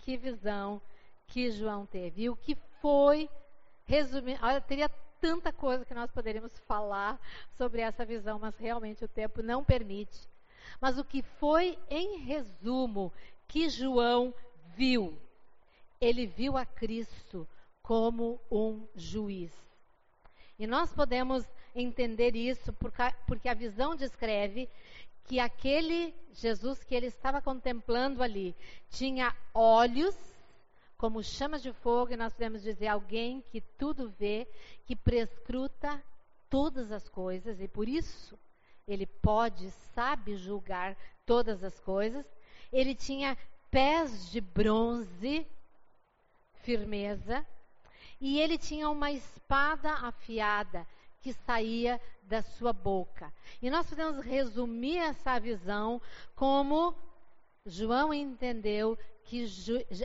Que 0.00 0.18
visão 0.18 0.82
que 1.26 1.50
João 1.50 1.86
teve. 1.86 2.24
E 2.24 2.30
o 2.30 2.36
que 2.36 2.54
foi, 2.82 3.26
resumindo, 3.86 4.38
olha, 4.44 4.60
teria 4.60 4.90
tanta 5.18 5.50
coisa 5.50 5.82
que 5.86 5.94
nós 5.94 6.10
poderíamos 6.10 6.58
falar 6.66 7.18
sobre 7.56 7.80
essa 7.80 8.04
visão, 8.04 8.38
mas 8.38 8.54
realmente 8.58 9.02
o 9.02 9.08
tempo 9.08 9.42
não 9.42 9.64
permite. 9.64 10.28
Mas 10.80 10.98
o 10.98 11.04
que 11.04 11.22
foi, 11.22 11.78
em 11.88 12.18
resumo, 12.18 13.12
que 13.48 13.68
João 13.68 14.34
viu? 14.76 15.18
Ele 16.00 16.26
viu 16.26 16.56
a 16.56 16.66
Cristo 16.66 17.48
como 17.82 18.40
um 18.50 18.86
juiz. 18.94 19.52
E 20.58 20.66
nós 20.66 20.92
podemos 20.92 21.44
entender 21.74 22.34
isso 22.34 22.72
porque 23.26 23.48
a 23.48 23.54
visão 23.54 23.94
descreve 23.94 24.68
que 25.24 25.38
aquele 25.38 26.14
Jesus 26.32 26.82
que 26.82 26.94
ele 26.94 27.06
estava 27.06 27.42
contemplando 27.42 28.22
ali 28.22 28.54
tinha 28.88 29.34
olhos 29.52 30.16
como 30.96 31.22
chamas 31.22 31.62
de 31.62 31.72
fogo, 31.72 32.12
e 32.12 32.16
nós 32.16 32.32
podemos 32.32 32.62
dizer 32.62 32.86
alguém 32.86 33.42
que 33.42 33.60
tudo 33.60 34.08
vê, 34.18 34.48
que 34.86 34.96
prescruta 34.96 36.02
todas 36.48 36.90
as 36.90 37.06
coisas, 37.08 37.60
e 37.60 37.68
por 37.68 37.86
isso 37.86 38.38
ele 38.88 39.06
pode, 39.06 39.70
sabe 39.94 40.36
julgar 40.36 40.96
todas 41.26 41.62
as 41.62 41.78
coisas. 41.80 42.24
Ele 42.72 42.94
tinha 42.94 43.36
pés 43.70 44.30
de 44.30 44.40
bronze, 44.40 45.46
firmeza, 46.62 47.46
e 48.20 48.40
ele 48.40 48.56
tinha 48.56 48.88
uma 48.88 49.12
espada 49.12 49.92
afiada 49.92 50.86
que 51.20 51.32
saía 51.32 52.00
da 52.22 52.42
sua 52.42 52.72
boca. 52.72 53.32
E 53.60 53.70
nós 53.70 53.88
podemos 53.88 54.24
resumir 54.24 54.98
essa 54.98 55.38
visão 55.38 56.00
como 56.34 56.94
João 57.64 58.14
entendeu 58.14 58.96
que 59.24 59.44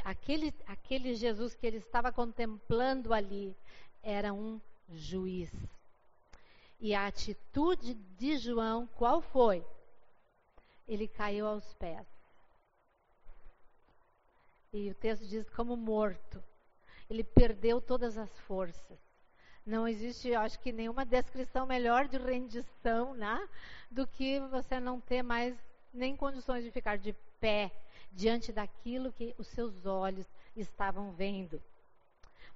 aquele, 0.04 0.54
aquele 0.66 1.16
Jesus 1.16 1.54
que 1.56 1.68
ele 1.68 1.78
estava 1.78 2.12
contemplando 2.12 3.14
ali 3.14 3.56
era 4.02 4.34
um 4.34 4.60
juiz. 4.90 5.52
E 6.80 6.96
a 6.96 7.06
atitude 7.06 7.94
de 7.94 8.38
João, 8.38 8.88
qual 8.96 9.22
foi? 9.22 9.64
Ele 10.88 11.08
caiu 11.08 11.46
aos 11.46 11.74
pés. 11.76 12.08
E 14.74 14.90
o 14.90 14.96
texto 14.96 15.28
diz 15.28 15.50
como 15.50 15.76
morto. 15.76 16.42
Ele 17.10 17.26
perdeu 17.26 17.82
todas 17.82 18.18
as 18.18 18.30
forças. 18.42 18.98
Não 19.66 19.86
existe, 19.86 20.34
acho 20.34 20.58
que 20.60 20.72
nenhuma 20.72 21.06
descrição 21.06 21.66
melhor 21.68 22.08
de 22.08 22.18
rendição, 22.18 23.14
né? 23.14 23.48
Do 23.92 24.08
que 24.08 24.40
você 24.50 24.80
não 24.80 25.02
ter 25.02 25.22
mais 25.22 25.56
nem 25.94 26.16
condições 26.16 26.64
de 26.64 26.72
ficar 26.72 26.98
de 26.98 27.14
pé 27.40 27.70
diante 28.14 28.54
daquilo 28.54 29.12
que 29.12 29.36
os 29.38 29.48
seus 29.48 29.86
olhos 29.86 30.26
estavam 30.56 31.12
vendo. 31.12 31.62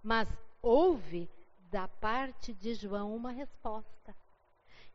Mas 0.02 0.30
houve 0.62 1.30
da 1.70 1.90
parte 1.90 2.54
de 2.54 2.76
João 2.76 3.14
uma 3.14 3.32
resposta. 3.32 4.16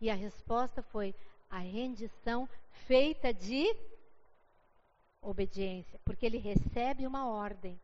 E 0.00 0.08
a 0.08 0.14
resposta 0.14 0.82
foi 0.82 1.14
a 1.50 1.58
rendição 1.58 2.48
feita 2.86 3.34
de 3.34 3.76
obediência, 5.22 6.00
porque 6.04 6.26
ele 6.26 6.38
recebe 6.38 7.06
uma 7.06 7.28
ordem. 7.28 7.78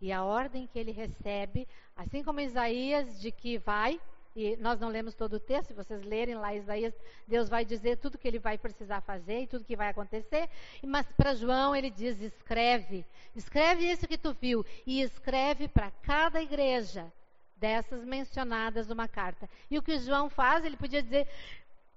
E 0.00 0.12
a 0.12 0.22
ordem 0.22 0.66
que 0.66 0.78
ele 0.78 0.92
recebe, 0.92 1.66
assim 1.96 2.22
como 2.22 2.40
Isaías, 2.40 3.20
de 3.20 3.32
que 3.32 3.58
vai, 3.58 4.00
e 4.36 4.54
nós 4.58 4.78
não 4.78 4.88
lemos 4.88 5.14
todo 5.14 5.34
o 5.34 5.40
texto, 5.40 5.68
se 5.68 5.72
vocês 5.72 6.02
lerem 6.02 6.34
lá 6.34 6.54
Isaías, 6.54 6.92
Deus 7.26 7.48
vai 7.48 7.64
dizer 7.64 7.96
tudo 7.96 8.18
que 8.18 8.28
ele 8.28 8.38
vai 8.38 8.58
precisar 8.58 9.00
fazer 9.00 9.40
e 9.40 9.46
tudo 9.46 9.64
que 9.64 9.74
vai 9.74 9.88
acontecer. 9.88 10.50
Mas 10.86 11.10
para 11.12 11.34
João 11.34 11.74
ele 11.74 11.88
diz: 11.88 12.20
escreve, 12.20 13.06
escreve 13.34 13.90
isso 13.90 14.06
que 14.06 14.18
tu 14.18 14.34
viu 14.34 14.64
e 14.86 15.00
escreve 15.00 15.68
para 15.68 15.90
cada 16.02 16.42
igreja 16.42 17.10
dessas 17.56 18.04
mencionadas 18.04 18.90
uma 18.90 19.08
carta. 19.08 19.48
E 19.70 19.78
o 19.78 19.82
que 19.82 19.98
João 19.98 20.28
faz, 20.28 20.66
ele 20.66 20.76
podia 20.76 21.02
dizer: 21.02 21.26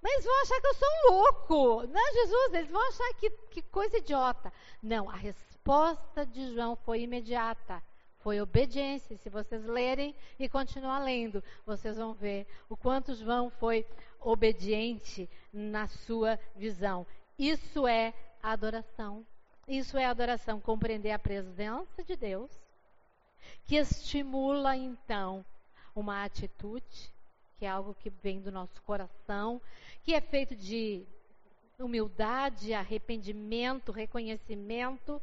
mas 0.02 0.24
vão 0.24 0.42
achar 0.42 0.60
que 0.60 0.66
eu 0.66 0.74
sou 0.74 0.88
um 0.88 1.12
louco. 1.12 1.86
Não, 1.88 2.12
Jesus, 2.14 2.54
eles 2.54 2.70
vão 2.70 2.88
achar 2.88 3.14
que, 3.14 3.30
que 3.50 3.62
coisa 3.62 3.98
idiota. 3.98 4.52
Não, 4.82 5.10
a 5.10 5.16
resposta 5.16 6.24
de 6.24 6.54
João 6.54 6.74
foi 6.76 7.02
imediata. 7.02 7.82
Foi 8.20 8.40
obediência. 8.40 9.16
Se 9.18 9.28
vocês 9.28 9.64
lerem 9.64 10.14
e 10.38 10.48
continuar 10.48 10.98
lendo, 11.00 11.42
vocês 11.66 11.96
vão 11.96 12.12
ver 12.12 12.46
o 12.68 12.76
quanto 12.76 13.14
João 13.14 13.50
foi 13.50 13.86
obediente 14.20 15.28
na 15.52 15.86
sua 15.86 16.38
visão. 16.54 17.06
Isso 17.38 17.86
é 17.86 18.14
adoração. 18.42 19.26
Isso 19.70 19.96
é 19.96 20.04
adoração, 20.04 20.60
compreender 20.60 21.12
a 21.12 21.18
presença 21.18 22.02
de 22.02 22.16
Deus, 22.16 22.50
que 23.64 23.76
estimula 23.76 24.76
então 24.76 25.44
uma 25.94 26.24
atitude, 26.24 27.12
que 27.60 27.66
é 27.66 27.68
algo 27.68 27.92
que 27.92 28.08
vem 28.08 28.40
do 28.40 28.50
nosso 28.50 28.80
coração, 28.84 29.60
que 30.02 30.14
é 30.14 30.20
feito 30.22 30.56
de 30.56 31.06
humildade, 31.78 32.72
arrependimento, 32.72 33.92
reconhecimento, 33.92 35.20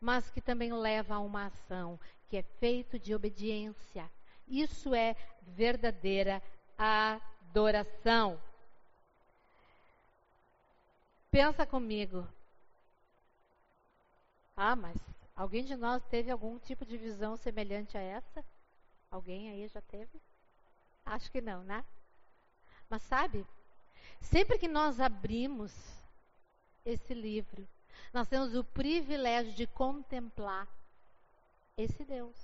mas 0.00 0.30
que 0.30 0.40
também 0.40 0.72
leva 0.72 1.16
a 1.16 1.20
uma 1.20 1.44
ação, 1.44 2.00
que 2.30 2.38
é 2.38 2.42
feito 2.42 2.98
de 2.98 3.14
obediência. 3.14 4.10
Isso 4.48 4.94
é 4.94 5.14
verdadeira 5.42 6.42
adoração. 6.78 8.40
Pensa 11.30 11.66
comigo. 11.66 12.26
Ah, 14.56 14.74
mas 14.74 14.96
alguém 15.34 15.62
de 15.62 15.76
nós 15.76 16.02
teve 16.06 16.30
algum 16.30 16.58
tipo 16.58 16.86
de 16.86 16.96
visão 16.96 17.36
semelhante 17.36 17.98
a 17.98 18.00
essa? 18.00 18.42
Alguém 19.10 19.50
aí 19.50 19.68
já 19.68 19.82
teve? 19.82 20.18
Acho 21.06 21.30
que 21.30 21.40
não, 21.40 21.62
né? 21.62 21.84
Mas 22.90 23.02
sabe, 23.02 23.46
sempre 24.20 24.58
que 24.58 24.66
nós 24.66 25.00
abrimos 25.00 25.72
esse 26.84 27.14
livro, 27.14 27.66
nós 28.12 28.28
temos 28.28 28.54
o 28.54 28.64
privilégio 28.64 29.52
de 29.52 29.66
contemplar 29.66 30.68
esse 31.76 32.04
Deus. 32.04 32.36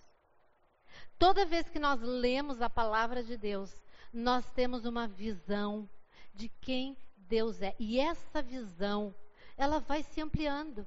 Toda 1.19 1.47
vez 1.47 1.69
que 1.69 1.79
nós 1.79 2.01
lemos 2.01 2.63
a 2.63 2.71
palavra 2.71 3.23
de 3.23 3.37
Deus, 3.37 3.83
nós 4.13 4.49
temos 4.51 4.85
uma 4.85 5.09
visão 5.09 5.89
de 6.35 6.49
quem 6.61 6.97
Deus 7.17 7.63
é. 7.63 7.75
E 7.79 7.99
essa 7.99 8.43
visão, 8.43 9.15
ela 9.57 9.81
vai 9.81 10.03
se 10.03 10.21
ampliando 10.21 10.87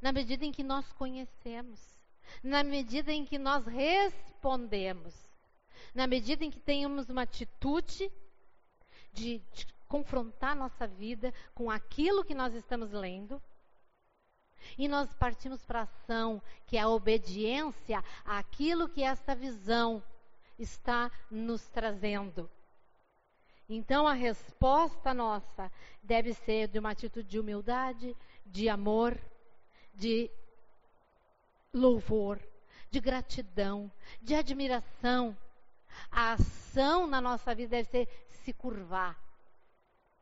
na 0.00 0.10
medida 0.10 0.44
em 0.44 0.52
que 0.52 0.62
nós 0.62 0.90
conhecemos, 0.92 1.94
na 2.42 2.62
medida 2.64 3.12
em 3.12 3.24
que 3.24 3.38
nós 3.38 3.66
respondemos, 3.66 5.31
na 5.94 6.06
medida 6.06 6.44
em 6.44 6.50
que 6.50 6.60
tenhamos 6.60 7.08
uma 7.08 7.22
atitude 7.22 8.10
de, 9.12 9.38
de 9.52 9.66
confrontar 9.88 10.56
nossa 10.56 10.86
vida 10.86 11.32
com 11.54 11.70
aquilo 11.70 12.24
que 12.24 12.34
nós 12.34 12.54
estamos 12.54 12.92
lendo 12.92 13.42
e 14.78 14.88
nós 14.88 15.12
partimos 15.14 15.64
para 15.64 15.80
a 15.80 15.82
ação, 15.82 16.40
que 16.66 16.76
é 16.76 16.80
a 16.80 16.88
obediência 16.88 18.02
àquilo 18.24 18.88
que 18.88 19.02
esta 19.02 19.34
visão 19.34 20.02
está 20.58 21.10
nos 21.30 21.68
trazendo. 21.68 22.50
Então 23.68 24.06
a 24.06 24.12
resposta 24.12 25.14
nossa 25.14 25.70
deve 26.02 26.34
ser 26.34 26.68
de 26.68 26.78
uma 26.78 26.90
atitude 26.90 27.28
de 27.28 27.38
humildade, 27.38 28.16
de 28.44 28.68
amor, 28.68 29.18
de 29.94 30.30
louvor, 31.72 32.40
de 32.90 33.00
gratidão, 33.00 33.90
de 34.20 34.34
admiração. 34.34 35.36
A 36.10 36.32
ação 36.32 37.06
na 37.06 37.20
nossa 37.20 37.54
vida 37.54 37.70
deve 37.70 37.88
ser 37.88 38.08
se 38.44 38.52
curvar, 38.52 39.18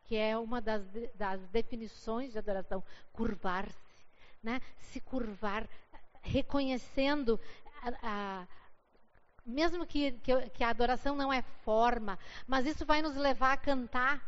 que 0.05 0.17
é 0.17 0.37
uma 0.37 0.61
das, 0.61 0.83
das 1.15 1.41
definições 1.49 2.33
de 2.33 2.39
adoração, 2.39 2.83
curvar-se 3.13 3.91
né? 4.43 4.61
se 4.79 5.01
curvar, 5.01 5.69
reconhecendo 6.23 7.39
a, 7.83 7.93
a 8.03 8.47
mesmo 9.45 9.87
que, 9.87 10.13
que, 10.13 10.51
que, 10.51 10.65
a 10.65 10.69
adoração 10.69 11.17
não 11.17 11.33
é 11.33 11.43
forma, 11.65 12.19
mas 12.47 12.67
isso 12.67 12.85
vai 12.85 13.03
nos 13.03 13.17
levar 13.17 13.53
a 13.53 13.57
cantar, 13.57 14.21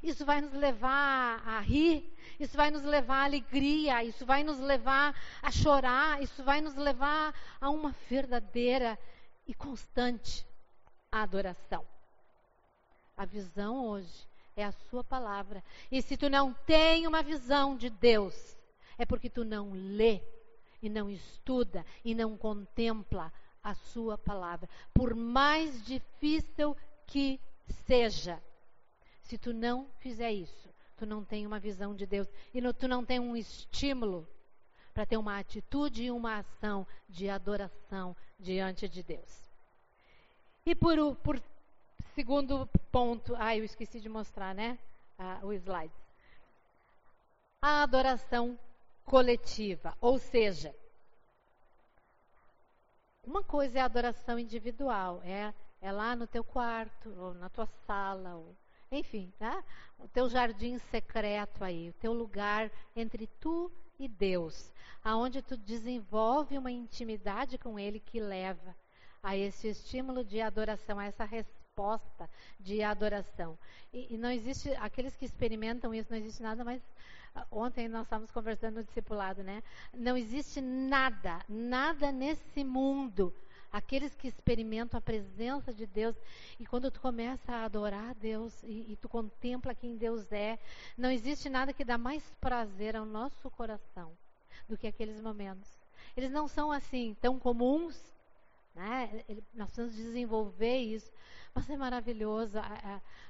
Isso 0.00 0.24
vai 0.24 0.40
nos 0.40 0.52
levar 0.52 1.42
a 1.44 1.58
rir, 1.60 2.08
isso 2.38 2.56
vai 2.56 2.70
nos 2.70 2.84
levar 2.84 3.22
à 3.22 3.24
alegria, 3.24 4.04
isso 4.04 4.24
vai 4.24 4.44
nos 4.44 4.60
levar 4.60 5.12
a 5.42 5.50
chorar, 5.50 6.22
isso 6.22 6.44
vai 6.44 6.60
nos 6.60 6.76
levar 6.76 7.34
a 7.60 7.68
uma 7.68 7.90
verdadeira 8.08 8.96
e 9.44 9.52
constante 9.52 10.46
adoração. 11.20 11.86
A 13.16 13.26
visão 13.26 13.86
hoje 13.86 14.26
é 14.56 14.64
a 14.64 14.72
sua 14.72 15.04
palavra. 15.04 15.62
E 15.90 16.00
se 16.00 16.16
tu 16.16 16.30
não 16.30 16.52
tem 16.66 17.06
uma 17.06 17.22
visão 17.22 17.76
de 17.76 17.90
Deus, 17.90 18.56
é 18.96 19.04
porque 19.04 19.28
tu 19.28 19.44
não 19.44 19.72
lê 19.72 20.22
e 20.82 20.88
não 20.88 21.10
estuda 21.10 21.84
e 22.04 22.14
não 22.14 22.36
contempla 22.36 23.32
a 23.62 23.74
sua 23.74 24.18
palavra. 24.18 24.68
Por 24.92 25.14
mais 25.14 25.84
difícil 25.84 26.76
que 27.06 27.38
seja, 27.86 28.42
se 29.22 29.38
tu 29.38 29.52
não 29.52 29.86
fizer 30.00 30.32
isso, 30.32 30.68
tu 30.96 31.06
não 31.06 31.24
tem 31.24 31.46
uma 31.46 31.60
visão 31.60 31.94
de 31.94 32.06
Deus 32.06 32.28
e 32.52 32.60
no, 32.60 32.72
tu 32.72 32.88
não 32.88 33.04
tem 33.04 33.20
um 33.20 33.36
estímulo 33.36 34.26
para 34.92 35.06
ter 35.06 35.16
uma 35.16 35.38
atitude 35.38 36.04
e 36.04 36.10
uma 36.10 36.38
ação 36.38 36.86
de 37.08 37.28
adoração 37.28 38.16
diante 38.38 38.88
de 38.88 39.02
Deus. 39.02 39.51
E 40.64 40.74
por, 40.74 41.16
por 41.16 41.42
segundo 42.14 42.68
ponto, 42.92 43.34
ah, 43.36 43.56
eu 43.56 43.64
esqueci 43.64 44.00
de 44.00 44.08
mostrar, 44.08 44.54
né? 44.54 44.78
Ah, 45.18 45.40
o 45.42 45.52
slide. 45.52 45.92
A 47.60 47.82
adoração 47.82 48.58
coletiva, 49.04 49.96
ou 50.00 50.18
seja, 50.18 50.74
uma 53.24 53.42
coisa 53.42 53.78
é 53.78 53.82
a 53.82 53.86
adoração 53.86 54.38
individual, 54.38 55.20
é, 55.24 55.52
é 55.80 55.92
lá 55.92 56.14
no 56.14 56.26
teu 56.26 56.44
quarto, 56.44 57.12
ou 57.18 57.34
na 57.34 57.48
tua 57.48 57.66
sala, 57.86 58.36
ou, 58.36 58.56
enfim, 58.90 59.32
tá? 59.38 59.62
o 59.98 60.08
teu 60.08 60.28
jardim 60.28 60.78
secreto 60.78 61.62
aí, 61.64 61.90
o 61.90 61.94
teu 61.94 62.12
lugar 62.12 62.70
entre 62.94 63.26
tu 63.40 63.70
e 63.98 64.08
Deus, 64.08 64.72
aonde 65.02 65.42
tu 65.42 65.56
desenvolve 65.56 66.58
uma 66.58 66.70
intimidade 66.70 67.58
com 67.58 67.78
Ele 67.78 68.00
que 68.00 68.20
leva 68.20 68.76
a 69.22 69.36
esse 69.36 69.68
estímulo 69.68 70.24
de 70.24 70.40
adoração, 70.40 70.98
a 70.98 71.04
essa 71.04 71.24
resposta 71.24 72.28
de 72.58 72.82
adoração. 72.82 73.56
E, 73.92 74.14
e 74.14 74.18
não 74.18 74.30
existe, 74.30 74.70
aqueles 74.80 75.16
que 75.16 75.24
experimentam 75.24 75.94
isso, 75.94 76.10
não 76.10 76.18
existe 76.18 76.42
nada 76.42 76.64
mais 76.64 76.82
Ontem 77.50 77.88
nós 77.88 78.02
estávamos 78.02 78.30
conversando 78.30 78.76
no 78.76 78.84
discipulado, 78.84 79.42
né? 79.42 79.62
Não 79.94 80.16
existe 80.16 80.60
nada, 80.60 81.40
nada 81.48 82.12
nesse 82.12 82.62
mundo. 82.62 83.34
Aqueles 83.72 84.14
que 84.14 84.28
experimentam 84.28 84.98
a 84.98 85.00
presença 85.00 85.72
de 85.72 85.86
Deus 85.86 86.14
e 86.60 86.66
quando 86.66 86.90
tu 86.90 87.00
começa 87.00 87.52
a 87.52 87.64
adorar 87.64 88.10
a 88.10 88.12
Deus 88.12 88.62
e, 88.62 88.92
e 88.92 88.96
tu 89.00 89.08
contempla 89.08 89.74
quem 89.74 89.96
Deus 89.96 90.30
é, 90.30 90.58
não 90.96 91.10
existe 91.10 91.48
nada 91.48 91.72
que 91.72 91.84
dá 91.84 91.96
mais 91.96 92.22
prazer 92.38 92.96
ao 92.96 93.06
nosso 93.06 93.50
coração 93.50 94.12
do 94.68 94.76
que 94.76 94.86
aqueles 94.86 95.18
momentos. 95.22 95.70
Eles 96.14 96.30
não 96.30 96.46
são 96.46 96.70
assim 96.70 97.16
tão 97.18 97.38
comuns, 97.38 98.11
né? 98.74 99.24
Nós 99.54 99.66
precisamos 99.66 99.94
desenvolver 99.94 100.78
isso, 100.78 101.10
mas 101.54 101.68
é 101.68 101.76
maravilhoso. 101.76 102.58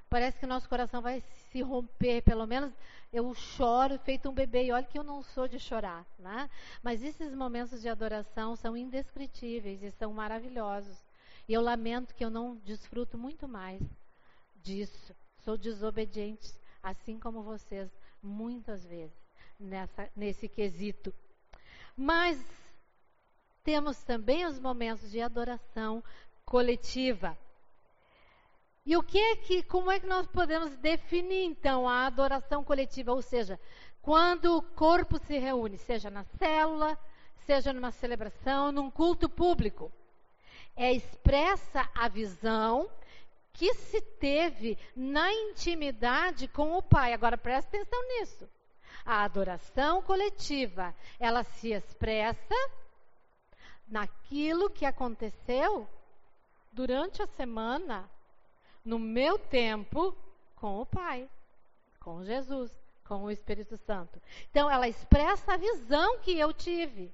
Parece 0.09 0.39
que 0.39 0.45
o 0.45 0.49
nosso 0.49 0.69
coração 0.69 1.01
vai 1.01 1.23
se 1.51 1.63
romper, 1.63 2.23
pelo 2.23 2.47
menos 2.47 2.73
eu 3.13 3.33
choro 3.35 3.99
feito 3.99 4.29
um 4.29 4.35
bebê, 4.35 4.65
e 4.65 4.73
olha 4.73 4.87
que 4.87 4.99
eu 4.99 5.03
não 5.03 5.23
sou 5.23 5.49
de 5.49 5.59
chorar, 5.59 6.07
né? 6.19 6.49
Mas 6.83 7.03
esses 7.03 7.35
momentos 7.35 7.81
de 7.81 7.89
adoração 7.89 8.57
são 8.57 8.77
indescritíveis 8.77 9.83
e 9.83 9.91
são 9.91 10.13
maravilhosos. 10.13 11.05
E 11.49 11.53
eu 11.53 11.61
lamento 11.61 12.15
que 12.15 12.25
eu 12.25 12.31
não 12.31 12.57
desfruto 12.57 13.19
muito 13.19 13.49
mais 13.49 13.83
disso. 14.63 15.15
Sou 15.45 15.57
desobediente, 15.57 16.55
assim 16.83 17.19
como 17.19 17.43
vocês, 17.43 17.91
muitas 18.23 18.85
vezes, 18.85 19.17
nessa, 19.59 20.09
nesse 20.15 20.49
quesito. 20.49 21.13
Mas 21.97 22.41
temos 23.63 24.03
também 24.03 24.45
os 24.45 24.59
momentos 24.59 25.11
de 25.11 25.21
adoração 25.21 26.03
coletiva. 26.45 27.37
E 28.85 28.97
o 28.97 29.03
que 29.03 29.19
é 29.19 29.37
que, 29.37 29.63
como 29.63 29.91
é 29.91 30.01
que 30.01 30.07
nós 30.07 30.27
podemos 30.27 30.77
definir 30.79 31.45
então 31.45 31.89
a 31.89 32.07
adoração 32.07 32.65
coletiva? 32.65 33.13
Ou 33.13 33.23
seja, 33.23 33.59
quando 34.01 34.57
o 34.57 34.63
corpo 34.63 35.19
se 35.19 35.39
reúne, 35.39 35.79
seja 35.79 36.11
na 36.11 36.25
célula, 36.25 36.99
seja 37.47 37.73
numa 37.73 37.93
celebração, 37.93 38.73
num 38.73 38.91
culto 38.91 39.29
público, 39.29 39.93
é 40.75 40.93
expressa 40.93 41.89
a 41.95 42.09
visão 42.09 42.91
que 43.53 43.73
se 43.75 44.01
teve 44.01 44.77
na 44.97 45.33
intimidade 45.33 46.49
com 46.49 46.73
o 46.73 46.83
Pai. 46.83 47.13
Agora 47.13 47.39
presta 47.39 47.77
atenção 47.77 48.01
nisso. 48.09 48.49
A 49.05 49.23
adoração 49.25 50.03
coletiva, 50.03 50.95
ela 51.21 51.45
se 51.45 51.73
expressa 51.73 52.55
naquilo 53.93 54.71
que 54.71 54.87
aconteceu 54.87 55.87
durante 56.73 57.23
a 57.23 57.27
semana 57.27 58.11
no 58.83 58.99
meu 58.99 59.39
tempo 59.39 60.17
com 60.57 60.81
o 60.81 60.87
Pai, 60.87 61.29
com 62.01 62.25
Jesus, 62.25 62.75
com 63.05 63.25
o 63.25 63.31
Espírito 63.31 63.77
Santo. 63.77 64.19
Então, 64.51 64.71
ela 64.71 64.89
expressa 64.89 65.53
a 65.53 65.59
visão 65.59 66.19
que 66.21 66.39
eu 66.39 66.55
tive. 66.55 67.13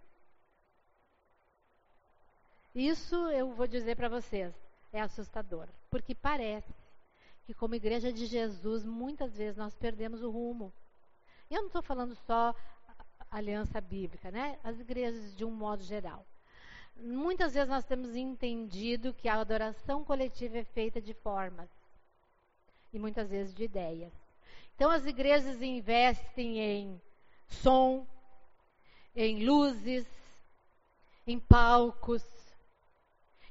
Isso 2.72 3.16
eu 3.32 3.52
vou 3.54 3.66
dizer 3.66 3.96
para 3.96 4.08
vocês, 4.08 4.54
é 4.92 5.00
assustador, 5.00 5.66
porque 5.90 6.14
parece 6.14 6.72
que, 7.44 7.52
como 7.52 7.74
igreja 7.74 8.12
de 8.12 8.24
Jesus, 8.24 8.84
muitas 8.84 9.36
vezes 9.36 9.56
nós 9.56 9.74
perdemos 9.74 10.22
o 10.22 10.30
rumo. 10.30 10.72
E 11.50 11.54
eu 11.54 11.62
não 11.62 11.66
estou 11.66 11.82
falando 11.82 12.14
só 12.14 12.54
aliança 13.28 13.80
bíblica, 13.80 14.30
né? 14.30 14.60
As 14.62 14.78
igrejas 14.78 15.34
de 15.34 15.44
um 15.44 15.50
modo 15.50 15.82
geral. 15.82 16.24
Muitas 17.00 17.54
vezes 17.54 17.68
nós 17.68 17.84
temos 17.84 18.16
entendido 18.16 19.14
que 19.14 19.28
a 19.28 19.40
adoração 19.40 20.04
coletiva 20.04 20.58
é 20.58 20.64
feita 20.64 21.00
de 21.00 21.14
formas 21.14 21.68
e 22.92 22.98
muitas 22.98 23.30
vezes 23.30 23.54
de 23.54 23.64
ideias. 23.64 24.12
Então 24.74 24.90
as 24.90 25.06
igrejas 25.06 25.62
investem 25.62 26.58
em 26.58 27.02
som, 27.46 28.06
em 29.14 29.44
luzes, 29.44 30.06
em 31.26 31.38
palcos, 31.38 32.24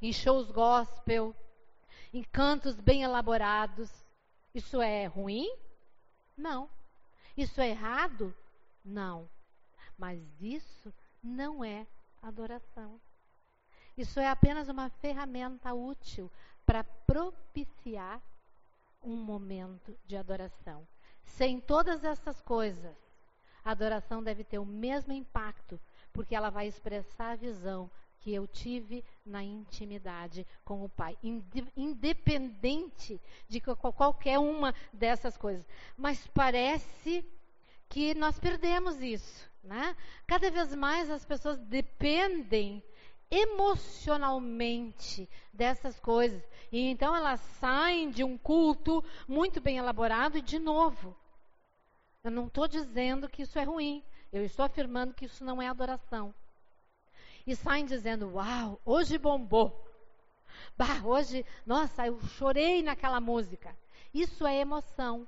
em 0.01 0.11
shows 0.11 0.51
gospel, 0.51 1.35
em 2.13 2.23
cantos 2.23 2.79
bem 2.79 3.03
elaborados. 3.03 3.89
Isso 4.53 4.81
é 4.81 5.05
ruim? 5.05 5.49
Não. 6.35 6.69
Isso 7.35 7.61
é 7.61 7.69
errado? 7.69 8.35
Não. 8.83 9.29
Mas 9.97 10.21
isso 10.41 10.93
não 11.23 11.63
é 11.63 11.87
adoração. 12.21 12.99
Isso 13.97 14.19
é 14.19 14.27
apenas 14.27 14.69
uma 14.69 14.89
ferramenta 14.89 15.73
útil 15.73 16.31
para 16.65 16.83
propiciar 16.83 18.21
um 19.01 19.15
momento 19.15 19.97
de 20.05 20.15
adoração. 20.15 20.87
Sem 21.23 21.59
todas 21.59 22.03
essas 22.03 22.39
coisas, 22.41 22.95
a 23.63 23.71
adoração 23.71 24.21
deve 24.23 24.43
ter 24.43 24.59
o 24.59 24.65
mesmo 24.65 25.13
impacto, 25.13 25.79
porque 26.13 26.35
ela 26.35 26.49
vai 26.49 26.67
expressar 26.67 27.31
a 27.31 27.35
visão 27.35 27.89
que 28.19 28.33
eu 28.33 28.47
tive 28.47 29.03
na 29.25 29.43
intimidade 29.43 30.45
com 30.63 30.83
o 30.83 30.89
Pai, 30.89 31.17
independente 31.75 33.19
de 33.47 33.61
qualquer 33.61 34.37
uma 34.37 34.73
dessas 34.93 35.37
coisas. 35.37 35.65
Mas 35.97 36.27
parece 36.27 37.25
que 37.89 38.13
nós 38.15 38.39
perdemos 38.39 39.01
isso, 39.01 39.49
né? 39.63 39.95
Cada 40.25 40.51
vez 40.51 40.75
mais 40.75 41.09
as 41.09 41.25
pessoas 41.25 41.57
dependem 41.59 42.83
emocionalmente 43.29 45.29
dessas 45.53 45.99
coisas. 45.99 46.41
E 46.71 46.79
então 46.79 47.15
elas 47.15 47.39
saem 47.59 48.09
de 48.09 48.23
um 48.23 48.37
culto 48.37 49.03
muito 49.27 49.59
bem 49.59 49.77
elaborado 49.77 50.37
e 50.37 50.41
de 50.41 50.59
novo. 50.59 51.15
Eu 52.23 52.31
não 52.31 52.47
estou 52.47 52.67
dizendo 52.67 53.29
que 53.29 53.43
isso 53.43 53.59
é 53.59 53.63
ruim. 53.63 54.03
Eu 54.31 54.43
estou 54.43 54.65
afirmando 54.65 55.13
que 55.13 55.25
isso 55.25 55.43
não 55.43 55.61
é 55.61 55.67
adoração. 55.67 56.33
E 57.45 57.55
saem 57.55 57.85
dizendo: 57.85 58.33
Uau, 58.33 58.81
hoje 58.83 59.17
bombou. 59.17 59.85
Bah, 60.77 61.01
hoje, 61.03 61.45
nossa, 61.65 62.07
eu 62.07 62.19
chorei 62.21 62.83
naquela 62.83 63.21
música. 63.21 63.75
Isso 64.13 64.45
é 64.45 64.59
emoção. 64.59 65.27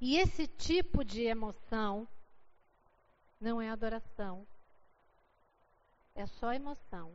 E 0.00 0.18
esse 0.18 0.46
tipo 0.46 1.04
de 1.04 1.22
emoção 1.22 2.06
não 3.40 3.60
é 3.60 3.70
adoração. 3.70 4.46
É 6.14 6.26
só 6.26 6.52
emoção. 6.52 7.12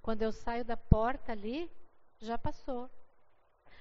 Quando 0.00 0.22
eu 0.22 0.32
saio 0.32 0.64
da 0.64 0.76
porta 0.76 1.32
ali, 1.32 1.70
já 2.18 2.38
passou. 2.38 2.90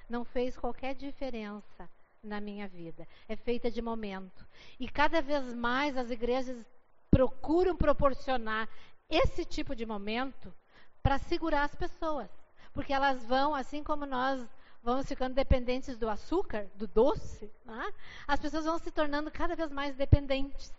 Não 0.09 0.25
fez 0.25 0.57
qualquer 0.57 0.93
diferença 0.93 1.89
na 2.21 2.41
minha 2.41 2.67
vida. 2.67 3.07
É 3.27 3.35
feita 3.35 3.71
de 3.71 3.81
momento. 3.81 4.45
E 4.79 4.89
cada 4.89 5.21
vez 5.21 5.53
mais 5.53 5.95
as 5.95 6.11
igrejas 6.11 6.65
procuram 7.09 7.75
proporcionar 7.75 8.67
esse 9.09 9.45
tipo 9.45 9.75
de 9.75 9.85
momento 9.85 10.53
para 11.01 11.17
segurar 11.17 11.63
as 11.63 11.75
pessoas. 11.75 12.29
Porque 12.73 12.93
elas 12.93 13.23
vão, 13.25 13.55
assim 13.55 13.83
como 13.83 14.05
nós 14.05 14.45
vamos 14.83 15.07
ficando 15.07 15.33
dependentes 15.33 15.97
do 15.97 16.09
açúcar, 16.09 16.67
do 16.75 16.87
doce, 16.87 17.51
né? 17.65 17.93
as 18.27 18.39
pessoas 18.39 18.65
vão 18.65 18.79
se 18.79 18.91
tornando 18.91 19.31
cada 19.31 19.55
vez 19.55 19.71
mais 19.71 19.95
dependentes. 19.95 20.73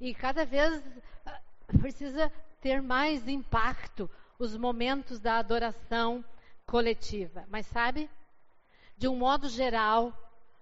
E 0.00 0.14
cada 0.14 0.44
vez 0.44 0.82
ah, 1.26 1.40
precisa 1.78 2.32
ter 2.62 2.80
mais 2.80 3.28
impacto 3.28 4.08
os 4.38 4.56
momentos 4.56 5.20
da 5.20 5.36
adoração 5.36 6.24
coletiva. 6.64 7.44
Mas 7.50 7.66
sabe, 7.66 8.08
de 8.96 9.08
um 9.08 9.16
modo 9.16 9.48
geral, 9.48 10.16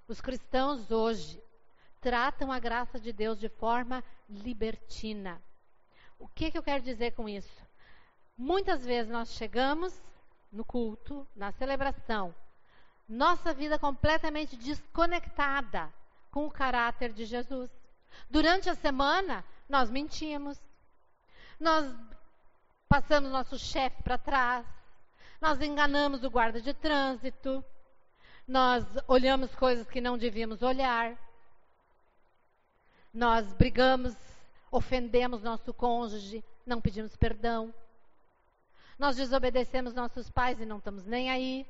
os 0.09 0.21
cristãos 0.21 0.91
hoje 0.91 1.41
tratam 2.01 2.51
a 2.51 2.59
graça 2.59 2.99
de 2.99 3.13
Deus 3.13 3.39
de 3.39 3.49
forma 3.49 4.03
libertina. 4.29 5.41
O 6.19 6.27
que, 6.27 6.51
que 6.51 6.59
eu 6.59 6.63
quero 6.63 6.83
dizer 6.83 7.13
com 7.13 7.29
isso? 7.29 7.63
Muitas 8.37 8.85
vezes 8.85 9.13
nós 9.13 9.33
chegamos 9.35 10.03
no 10.51 10.65
culto, 10.65 11.29
na 11.37 11.53
celebração, 11.53 12.35
nossa 13.07 13.53
vida 13.53 13.79
completamente 13.79 14.57
desconectada 14.57 15.93
com 16.31 16.47
o 16.47 16.51
caráter 16.51 17.13
de 17.13 17.25
Jesus. 17.25 17.71
Durante 18.29 18.71
a 18.71 18.75
semana, 18.75 19.45
nós 19.69 19.91
mentimos, 19.91 20.61
nós 21.61 21.95
passamos 22.89 23.31
nosso 23.31 23.59
chefe 23.59 24.03
para 24.03 24.17
trás, 24.17 24.67
nós 25.41 25.61
enganamos 25.61 26.25
o 26.25 26.31
guarda 26.31 26.61
de 26.61 26.73
trânsito, 26.73 27.63
nós 28.49 28.85
olhamos 29.07 29.55
coisas 29.55 29.89
que 29.89 30.01
não 30.01 30.17
devíamos 30.17 30.63
olhar, 30.63 31.17
nós 33.13 33.53
brigamos, 33.53 34.17
ofendemos 34.71 35.43
nosso 35.43 35.75
cônjuge, 35.75 36.43
não 36.65 36.81
pedimos 36.81 37.15
perdão. 37.17 37.75
Nós 38.99 39.17
desobedecemos 39.17 39.95
nossos 39.95 40.31
pais 40.31 40.61
e 40.61 40.67
não 40.67 40.79
estamos 40.79 41.05
nem 41.07 41.31
aí. 41.31 41.67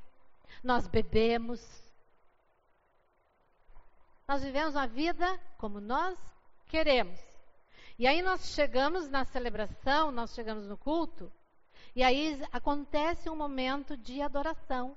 Nós 0.62 0.86
bebemos. 0.86 1.60
Nós 4.26 4.42
vivemos 4.42 4.74
uma 4.74 4.86
vida 4.86 5.40
como 5.56 5.80
nós 5.80 6.18
queremos. 6.66 7.29
E 8.00 8.06
aí 8.06 8.22
nós 8.22 8.54
chegamos 8.54 9.10
na 9.10 9.26
celebração, 9.26 10.10
nós 10.10 10.32
chegamos 10.32 10.66
no 10.66 10.74
culto, 10.74 11.30
e 11.94 12.02
aí 12.02 12.40
acontece 12.50 13.28
um 13.28 13.36
momento 13.36 13.94
de 13.94 14.22
adoração. 14.22 14.96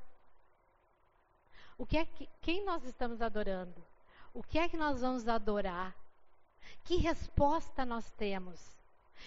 O 1.78 1.86
que 1.86 1.98
é 1.98 2.06
que, 2.06 2.30
quem 2.40 2.64
nós 2.64 2.86
estamos 2.86 3.22
adorando? 3.22 3.76
O 4.34 4.42
que 4.42 4.58
é 4.58 4.70
que 4.70 4.78
nós 4.78 5.02
vamos 5.02 5.28
adorar? 5.28 5.94
Que 6.86 6.96
resposta 6.96 7.84
nós 7.84 8.10
temos? 8.12 8.58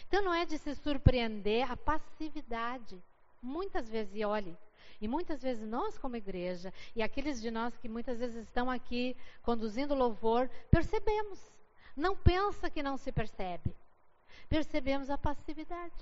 Então 0.08 0.22
não 0.22 0.32
é 0.32 0.46
de 0.46 0.56
se 0.56 0.74
surpreender 0.76 1.70
a 1.70 1.76
passividade. 1.76 2.98
Muitas 3.42 3.90
vezes, 3.90 4.14
e 4.14 4.24
olhe, 4.24 4.56
e 5.02 5.06
muitas 5.06 5.42
vezes 5.42 5.68
nós, 5.68 5.98
como 5.98 6.16
igreja, 6.16 6.72
e 6.94 7.02
aqueles 7.02 7.42
de 7.42 7.50
nós 7.50 7.76
que 7.76 7.90
muitas 7.90 8.18
vezes 8.20 8.46
estão 8.46 8.70
aqui 8.70 9.14
conduzindo 9.42 9.94
louvor, 9.94 10.48
percebemos. 10.70 11.55
Não 11.96 12.14
pensa 12.14 12.68
que 12.68 12.82
não 12.82 12.96
se 12.96 13.10
percebe. 13.10 13.74
Percebemos 14.48 15.08
a 15.08 15.16
passividade. 15.16 15.94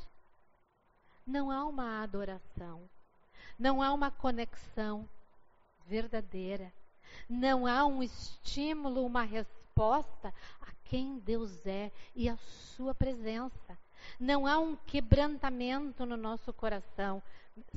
Não 1.26 1.50
há 1.50 1.64
uma 1.64 2.02
adoração. 2.02 2.88
Não 3.58 3.80
há 3.80 3.92
uma 3.92 4.10
conexão 4.10 5.08
verdadeira. 5.86 6.72
Não 7.28 7.66
há 7.66 7.86
um 7.86 8.02
estímulo, 8.02 9.06
uma 9.06 9.22
resposta 9.22 10.34
a 10.60 10.72
quem 10.84 11.18
Deus 11.20 11.64
é 11.64 11.92
e 12.14 12.28
a 12.28 12.36
sua 12.36 12.94
presença 12.94 13.78
não 14.18 14.46
há 14.46 14.58
um 14.58 14.76
quebrantamento 14.76 16.04
no 16.04 16.16
nosso 16.16 16.52
coração. 16.52 17.22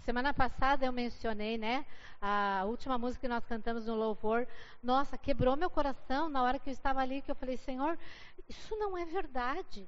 Semana 0.03 0.33
passada 0.33 0.85
eu 0.85 0.91
mencionei, 0.91 1.57
né? 1.57 1.85
A 2.19 2.63
última 2.65 2.97
música 2.97 3.21
que 3.21 3.27
nós 3.27 3.45
cantamos 3.45 3.85
no 3.85 3.95
louvor. 3.95 4.47
Nossa, 4.81 5.17
quebrou 5.17 5.55
meu 5.55 5.69
coração 5.69 6.29
na 6.29 6.41
hora 6.41 6.57
que 6.57 6.69
eu 6.69 6.73
estava 6.73 6.99
ali, 7.01 7.21
que 7.21 7.29
eu 7.29 7.35
falei, 7.35 7.57
Senhor, 7.57 7.97
isso 8.49 8.75
não 8.75 8.97
é 8.97 9.05
verdade. 9.05 9.87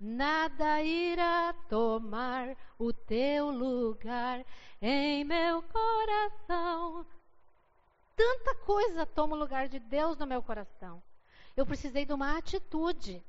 Nada 0.00 0.82
irá 0.82 1.52
tomar 1.68 2.56
o 2.78 2.92
teu 2.92 3.50
lugar 3.50 4.44
em 4.80 5.22
meu 5.24 5.62
coração. 5.62 7.06
Tanta 8.16 8.54
coisa 8.56 9.06
toma 9.06 9.36
o 9.36 9.38
lugar 9.38 9.68
de 9.68 9.78
Deus 9.78 10.16
no 10.18 10.26
meu 10.26 10.42
coração. 10.42 11.02
Eu 11.56 11.66
precisei 11.66 12.04
de 12.04 12.12
uma 12.12 12.36
atitude. 12.36 13.22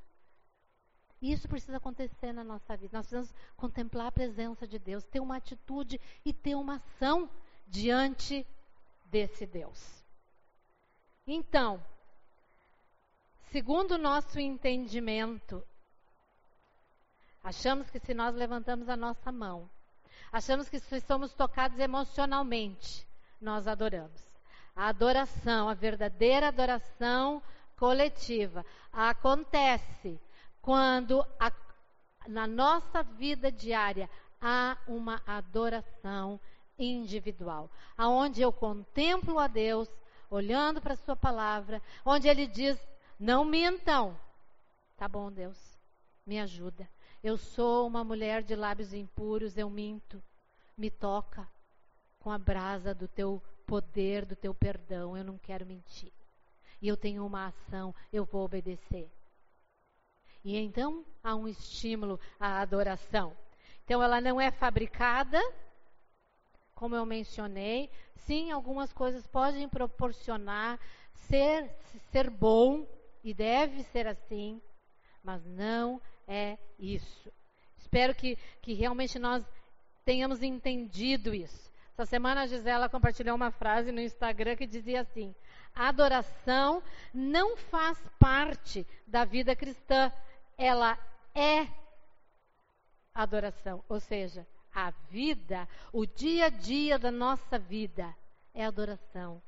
Isso 1.21 1.47
precisa 1.47 1.77
acontecer 1.77 2.33
na 2.33 2.43
nossa 2.43 2.75
vida. 2.75 2.97
Nós 2.97 3.05
precisamos 3.05 3.31
contemplar 3.55 4.07
a 4.07 4.11
presença 4.11 4.67
de 4.67 4.79
Deus, 4.79 5.03
ter 5.03 5.19
uma 5.19 5.37
atitude 5.37 6.01
e 6.25 6.33
ter 6.33 6.55
uma 6.55 6.77
ação 6.77 7.29
diante 7.67 8.45
desse 9.05 9.45
Deus. 9.45 10.03
Então, 11.27 11.79
segundo 13.51 13.91
o 13.91 13.97
nosso 13.99 14.39
entendimento, 14.39 15.63
achamos 17.43 17.87
que 17.91 17.99
se 17.99 18.15
nós 18.15 18.35
levantamos 18.35 18.89
a 18.89 18.97
nossa 18.97 19.31
mão, 19.31 19.69
achamos 20.31 20.67
que 20.69 20.79
se 20.79 21.01
somos 21.01 21.33
tocados 21.33 21.77
emocionalmente, 21.77 23.05
nós 23.39 23.67
adoramos. 23.67 24.27
A 24.75 24.87
adoração, 24.87 25.69
a 25.69 25.75
verdadeira 25.75 26.47
adoração 26.47 27.43
coletiva, 27.77 28.65
acontece 28.91 30.19
quando 30.61 31.25
a, 31.39 31.51
na 32.27 32.45
nossa 32.45 33.01
vida 33.03 33.51
diária 33.51 34.09
há 34.39 34.77
uma 34.87 35.21
adoração 35.25 36.39
individual, 36.77 37.69
aonde 37.97 38.41
eu 38.41 38.51
contemplo 38.51 39.39
a 39.39 39.47
Deus, 39.47 39.89
olhando 40.29 40.81
para 40.81 40.93
a 40.93 40.97
sua 40.97 41.15
palavra, 41.15 41.81
onde 42.05 42.27
ele 42.27 42.47
diz: 42.47 42.79
"Não 43.19 43.43
mintam". 43.43 44.17
Tá 44.95 45.07
bom, 45.07 45.31
Deus. 45.31 45.57
Me 46.25 46.39
ajuda. 46.39 46.87
Eu 47.23 47.37
sou 47.37 47.87
uma 47.87 48.03
mulher 48.03 48.43
de 48.43 48.55
lábios 48.55 48.93
impuros, 48.93 49.57
eu 49.57 49.69
minto. 49.69 50.21
Me 50.77 50.89
toca 50.89 51.47
com 52.19 52.31
a 52.31 52.37
brasa 52.37 52.93
do 52.93 53.07
teu 53.07 53.41
poder, 53.65 54.25
do 54.25 54.35
teu 54.35 54.53
perdão. 54.53 55.17
Eu 55.17 55.23
não 55.23 55.37
quero 55.37 55.65
mentir. 55.65 56.11
E 56.81 56.87
eu 56.87 56.97
tenho 56.97 57.25
uma 57.25 57.47
ação, 57.47 57.93
eu 58.11 58.25
vou 58.25 58.45
obedecer. 58.45 59.11
E 60.43 60.57
então 60.57 61.05
há 61.23 61.35
um 61.35 61.47
estímulo 61.47 62.19
à 62.39 62.61
adoração. 62.61 63.35
Então 63.83 64.01
ela 64.01 64.19
não 64.19 64.39
é 64.39 64.51
fabricada, 64.51 65.39
como 66.73 66.95
eu 66.95 67.05
mencionei. 67.05 67.89
Sim, 68.15 68.51
algumas 68.51 68.91
coisas 68.93 69.25
podem 69.27 69.67
proporcionar 69.67 70.79
ser, 71.13 71.69
ser 72.11 72.29
bom, 72.29 72.87
e 73.23 73.33
deve 73.33 73.83
ser 73.83 74.07
assim, 74.07 74.61
mas 75.23 75.45
não 75.45 76.01
é 76.27 76.57
isso. 76.79 77.31
Espero 77.77 78.15
que, 78.15 78.37
que 78.61 78.73
realmente 78.73 79.19
nós 79.19 79.45
tenhamos 80.03 80.41
entendido 80.41 81.33
isso. 81.33 81.71
Essa 81.93 82.05
semana 82.05 82.41
a 82.41 82.47
Gisela 82.47 82.89
compartilhou 82.89 83.35
uma 83.35 83.51
frase 83.51 83.91
no 83.91 84.01
Instagram 84.01 84.55
que 84.55 84.65
dizia 84.65 85.01
assim: 85.01 85.35
adoração 85.75 86.81
não 87.13 87.55
faz 87.55 87.99
parte 88.17 88.87
da 89.05 89.23
vida 89.23 89.55
cristã, 89.55 90.11
ela 90.57 90.97
é 91.33 91.67
adoração. 93.13 93.83
Ou 93.87 93.99
seja, 93.99 94.45
a 94.73 94.91
vida, 95.09 95.67
o 95.91 96.05
dia 96.05 96.45
a 96.45 96.49
dia 96.49 96.97
da 96.97 97.11
nossa 97.11 97.59
vida 97.59 98.15
é 98.53 98.65
adoração. 98.65 99.41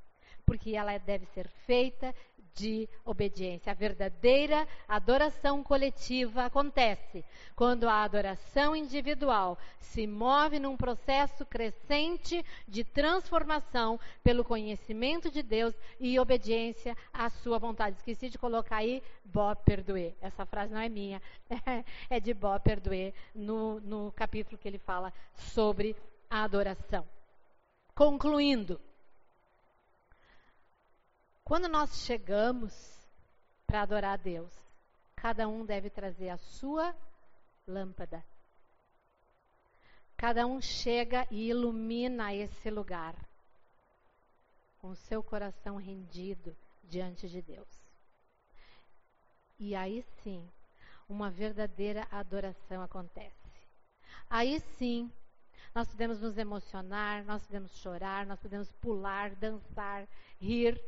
Porque 0.45 0.76
ela 0.76 0.97
deve 0.97 1.26
ser 1.28 1.47
feita 1.66 2.14
de 2.56 2.88
obediência. 3.04 3.72
A 3.72 3.76
verdadeira 3.76 4.68
adoração 4.88 5.64
coletiva 5.64 6.45
acontece 6.45 7.24
quando 7.56 7.88
a 7.88 8.04
adoração 8.04 8.76
individual 8.76 9.58
se 9.80 10.08
move 10.08 10.60
num 10.60 10.78
processo 10.78 11.45
crescente 11.45 12.43
de 12.68 12.84
transformação 12.84 13.99
pelo 14.24 14.43
conhecimento 14.43 15.30
de 15.30 15.41
Deus 15.41 15.74
e 15.99 16.20
obediência 16.20 16.95
à 17.12 17.30
sua 17.30 17.60
vontade. 17.60 17.97
Esqueci 17.97 18.30
de 18.30 18.38
colocar 18.38 18.78
aí 18.78 19.01
Bob 19.26 19.58
Perdoe. 19.64 20.16
Essa 20.22 20.45
frase 20.45 20.74
não 20.74 20.82
é 20.82 20.89
minha, 20.89 21.22
é 22.10 22.20
de 22.20 22.34
Bob 22.34 22.62
Perdoe 22.62 23.14
no, 23.34 23.80
no 23.82 24.12
capítulo 24.14 24.58
que 24.58 24.68
ele 24.68 24.80
fala 24.80 25.14
sobre 25.36 25.95
a 26.30 26.43
adoração. 26.43 27.06
Concluindo, 27.95 28.82
quando 31.43 31.67
nós 31.67 32.03
chegamos 32.05 32.73
para 33.65 33.81
adorar 33.81 34.13
a 34.13 34.17
Deus, 34.17 34.51
cada 35.15 35.47
um 35.47 35.65
deve 35.65 35.89
trazer 35.89 36.29
a 36.29 36.37
sua 36.37 36.95
lâmpada. 37.67 38.23
Cada 40.15 40.45
um 40.47 40.61
chega 40.61 41.27
e 41.29 41.49
ilumina 41.49 42.33
esse 42.33 42.69
lugar 42.69 43.15
com 44.79 44.89
o 44.89 44.95
seu 44.95 45.21
coração 45.23 45.75
rendido 45.75 46.55
diante 46.83 47.27
de 47.27 47.41
Deus. 47.41 47.67
E 49.59 49.75
aí 49.75 50.01
sim, 50.21 50.49
uma 51.09 51.29
verdadeira 51.29 52.07
adoração 52.11 52.81
acontece. 52.81 53.33
Aí 54.29 54.59
sim, 54.77 55.11
nós 55.73 55.87
podemos 55.87 56.21
nos 56.21 56.37
emocionar, 56.37 57.23
nós 57.25 57.45
podemos 57.45 57.71
chorar, 57.77 58.25
nós 58.25 58.39
podemos 58.39 58.71
pular, 58.73 59.35
dançar, 59.35 60.07
rir, 60.39 60.79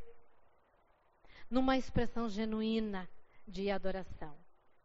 numa 1.50 1.78
expressão 1.78 2.30
genuína 2.30 3.08
de 3.48 3.70
adoração. 3.70 4.36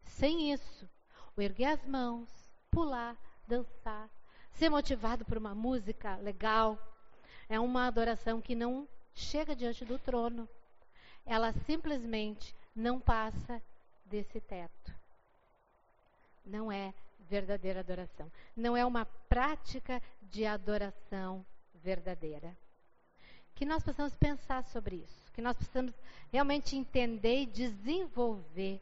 Sem 0.05 0.53
isso, 0.53 0.89
o 1.37 1.41
erguer 1.41 1.67
as 1.67 1.87
mãos, 1.87 2.29
pular, 2.71 3.17
dançar, 3.47 4.09
ser 4.53 4.69
motivado 4.69 5.25
por 5.25 5.39
uma 5.39 5.55
música 5.55 6.17
legal, 6.17 6.79
é 7.49 7.59
uma 7.59 7.87
adoração 7.87 8.41
que 8.41 8.55
não 8.55 8.89
chega 9.15 9.57
diante 9.57 9.85
do 9.85 9.99
trono. 9.99 10.49
Ela 11.25 11.53
simplesmente 11.67 12.55
não 12.75 13.01
passa 13.01 13.61
desse 14.05 14.41
teto. 14.41 14.95
Não 16.45 16.71
é 16.71 16.95
verdadeira 17.29 17.81
adoração. 17.81 18.31
Não 18.57 18.77
é 18.77 18.85
uma 18.85 19.05
prática 19.29 20.03
de 20.23 20.47
adoração 20.47 21.45
verdadeira. 21.75 22.57
Que 23.55 23.65
nós 23.65 23.83
possamos 23.83 24.15
pensar 24.17 24.65
sobre 24.65 24.97
isso, 24.97 25.30
que 25.33 25.43
nós 25.43 25.57
possamos 25.57 25.95
realmente 26.33 26.77
entender 26.77 27.43
e 27.43 27.47
desenvolver 27.47 28.81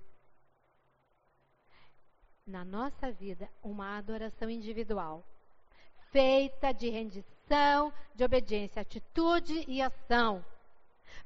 na 2.47 2.65
nossa 2.65 3.13
vida 3.13 3.49
uma 3.63 3.99
adoração 3.99 4.49
individual, 4.49 5.25
feita 6.11 6.73
de 6.73 6.89
rendição, 6.89 7.93
de 8.15 8.25
obediência, 8.25 8.81
atitude 8.81 9.65
e 9.69 9.83
ação, 9.83 10.45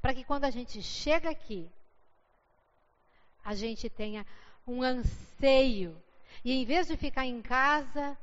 para 0.01 0.13
que 0.13 0.23
quando 0.23 0.43
a 0.43 0.49
gente 0.49 0.81
chega 0.81 1.29
aqui, 1.29 1.69
a 3.43 3.55
gente 3.55 3.89
tenha 3.89 4.25
um 4.67 4.81
anseio 4.81 6.01
e 6.43 6.51
em 6.51 6.65
vez 6.65 6.87
de 6.87 6.97
ficar 6.97 7.25
em 7.25 7.41
casa 7.41 8.17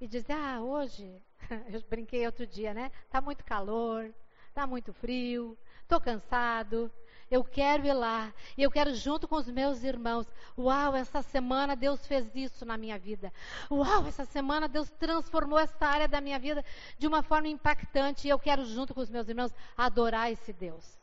e 0.00 0.06
dizer, 0.06 0.32
ah, 0.32 0.60
hoje, 0.60 1.22
eu 1.70 1.82
brinquei 1.88 2.24
outro 2.26 2.46
dia, 2.46 2.72
né? 2.72 2.90
Tá 3.10 3.20
muito 3.20 3.44
calor, 3.44 4.12
tá 4.54 4.66
muito 4.66 4.92
frio, 4.92 5.56
tô 5.88 5.98
cansado, 6.00 6.90
eu 7.30 7.42
quero 7.42 7.86
ir 7.86 7.92
lá, 7.92 8.32
eu 8.56 8.70
quero 8.70 8.94
junto 8.94 9.26
com 9.26 9.36
os 9.36 9.48
meus 9.48 9.82
irmãos. 9.82 10.26
Uau, 10.56 10.94
essa 10.94 11.22
semana 11.22 11.74
Deus 11.74 12.06
fez 12.06 12.34
isso 12.34 12.64
na 12.64 12.76
minha 12.76 12.98
vida. 12.98 13.32
Uau, 13.70 14.06
essa 14.06 14.24
semana 14.24 14.68
Deus 14.68 14.90
transformou 14.90 15.58
essa 15.58 15.86
área 15.86 16.08
da 16.08 16.20
minha 16.20 16.38
vida 16.38 16.64
de 16.98 17.06
uma 17.06 17.22
forma 17.22 17.48
impactante, 17.48 18.26
e 18.26 18.30
eu 18.30 18.38
quero 18.38 18.64
junto 18.64 18.94
com 18.94 19.00
os 19.00 19.10
meus 19.10 19.28
irmãos 19.28 19.52
adorar 19.76 20.30
esse 20.30 20.52
Deus. 20.52 20.98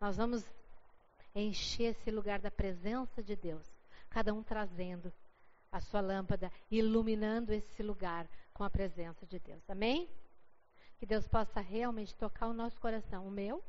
Nós 0.00 0.16
vamos 0.16 0.44
encher 1.34 1.90
esse 1.90 2.10
lugar 2.10 2.38
da 2.40 2.50
presença 2.50 3.22
de 3.22 3.36
Deus, 3.36 3.64
cada 4.10 4.34
um 4.34 4.42
trazendo 4.42 5.12
a 5.70 5.80
sua 5.80 6.00
lâmpada, 6.00 6.52
iluminando 6.70 7.52
esse 7.52 7.82
lugar 7.82 8.28
com 8.52 8.62
a 8.62 8.70
presença 8.70 9.24
de 9.26 9.38
Deus. 9.38 9.62
Amém? 9.70 10.08
Que 10.98 11.06
Deus 11.06 11.26
possa 11.26 11.60
realmente 11.60 12.14
tocar 12.14 12.46
o 12.46 12.52
nosso 12.52 12.80
coração, 12.80 13.26
o 13.26 13.30
meu 13.30 13.64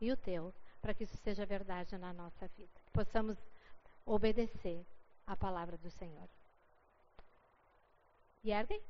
e 0.00 0.12
o 0.12 0.16
teu, 0.16 0.54
para 0.80 0.94
que 0.94 1.04
isso 1.04 1.16
seja 1.18 1.46
verdade 1.46 1.96
na 1.96 2.12
nossa 2.12 2.48
vida. 2.48 2.80
Possamos 2.92 3.36
obedecer 4.04 4.84
a 5.26 5.36
palavra 5.36 5.76
do 5.78 5.90
Senhor. 5.90 6.28
E 8.42 8.50
erguem? 8.50 8.82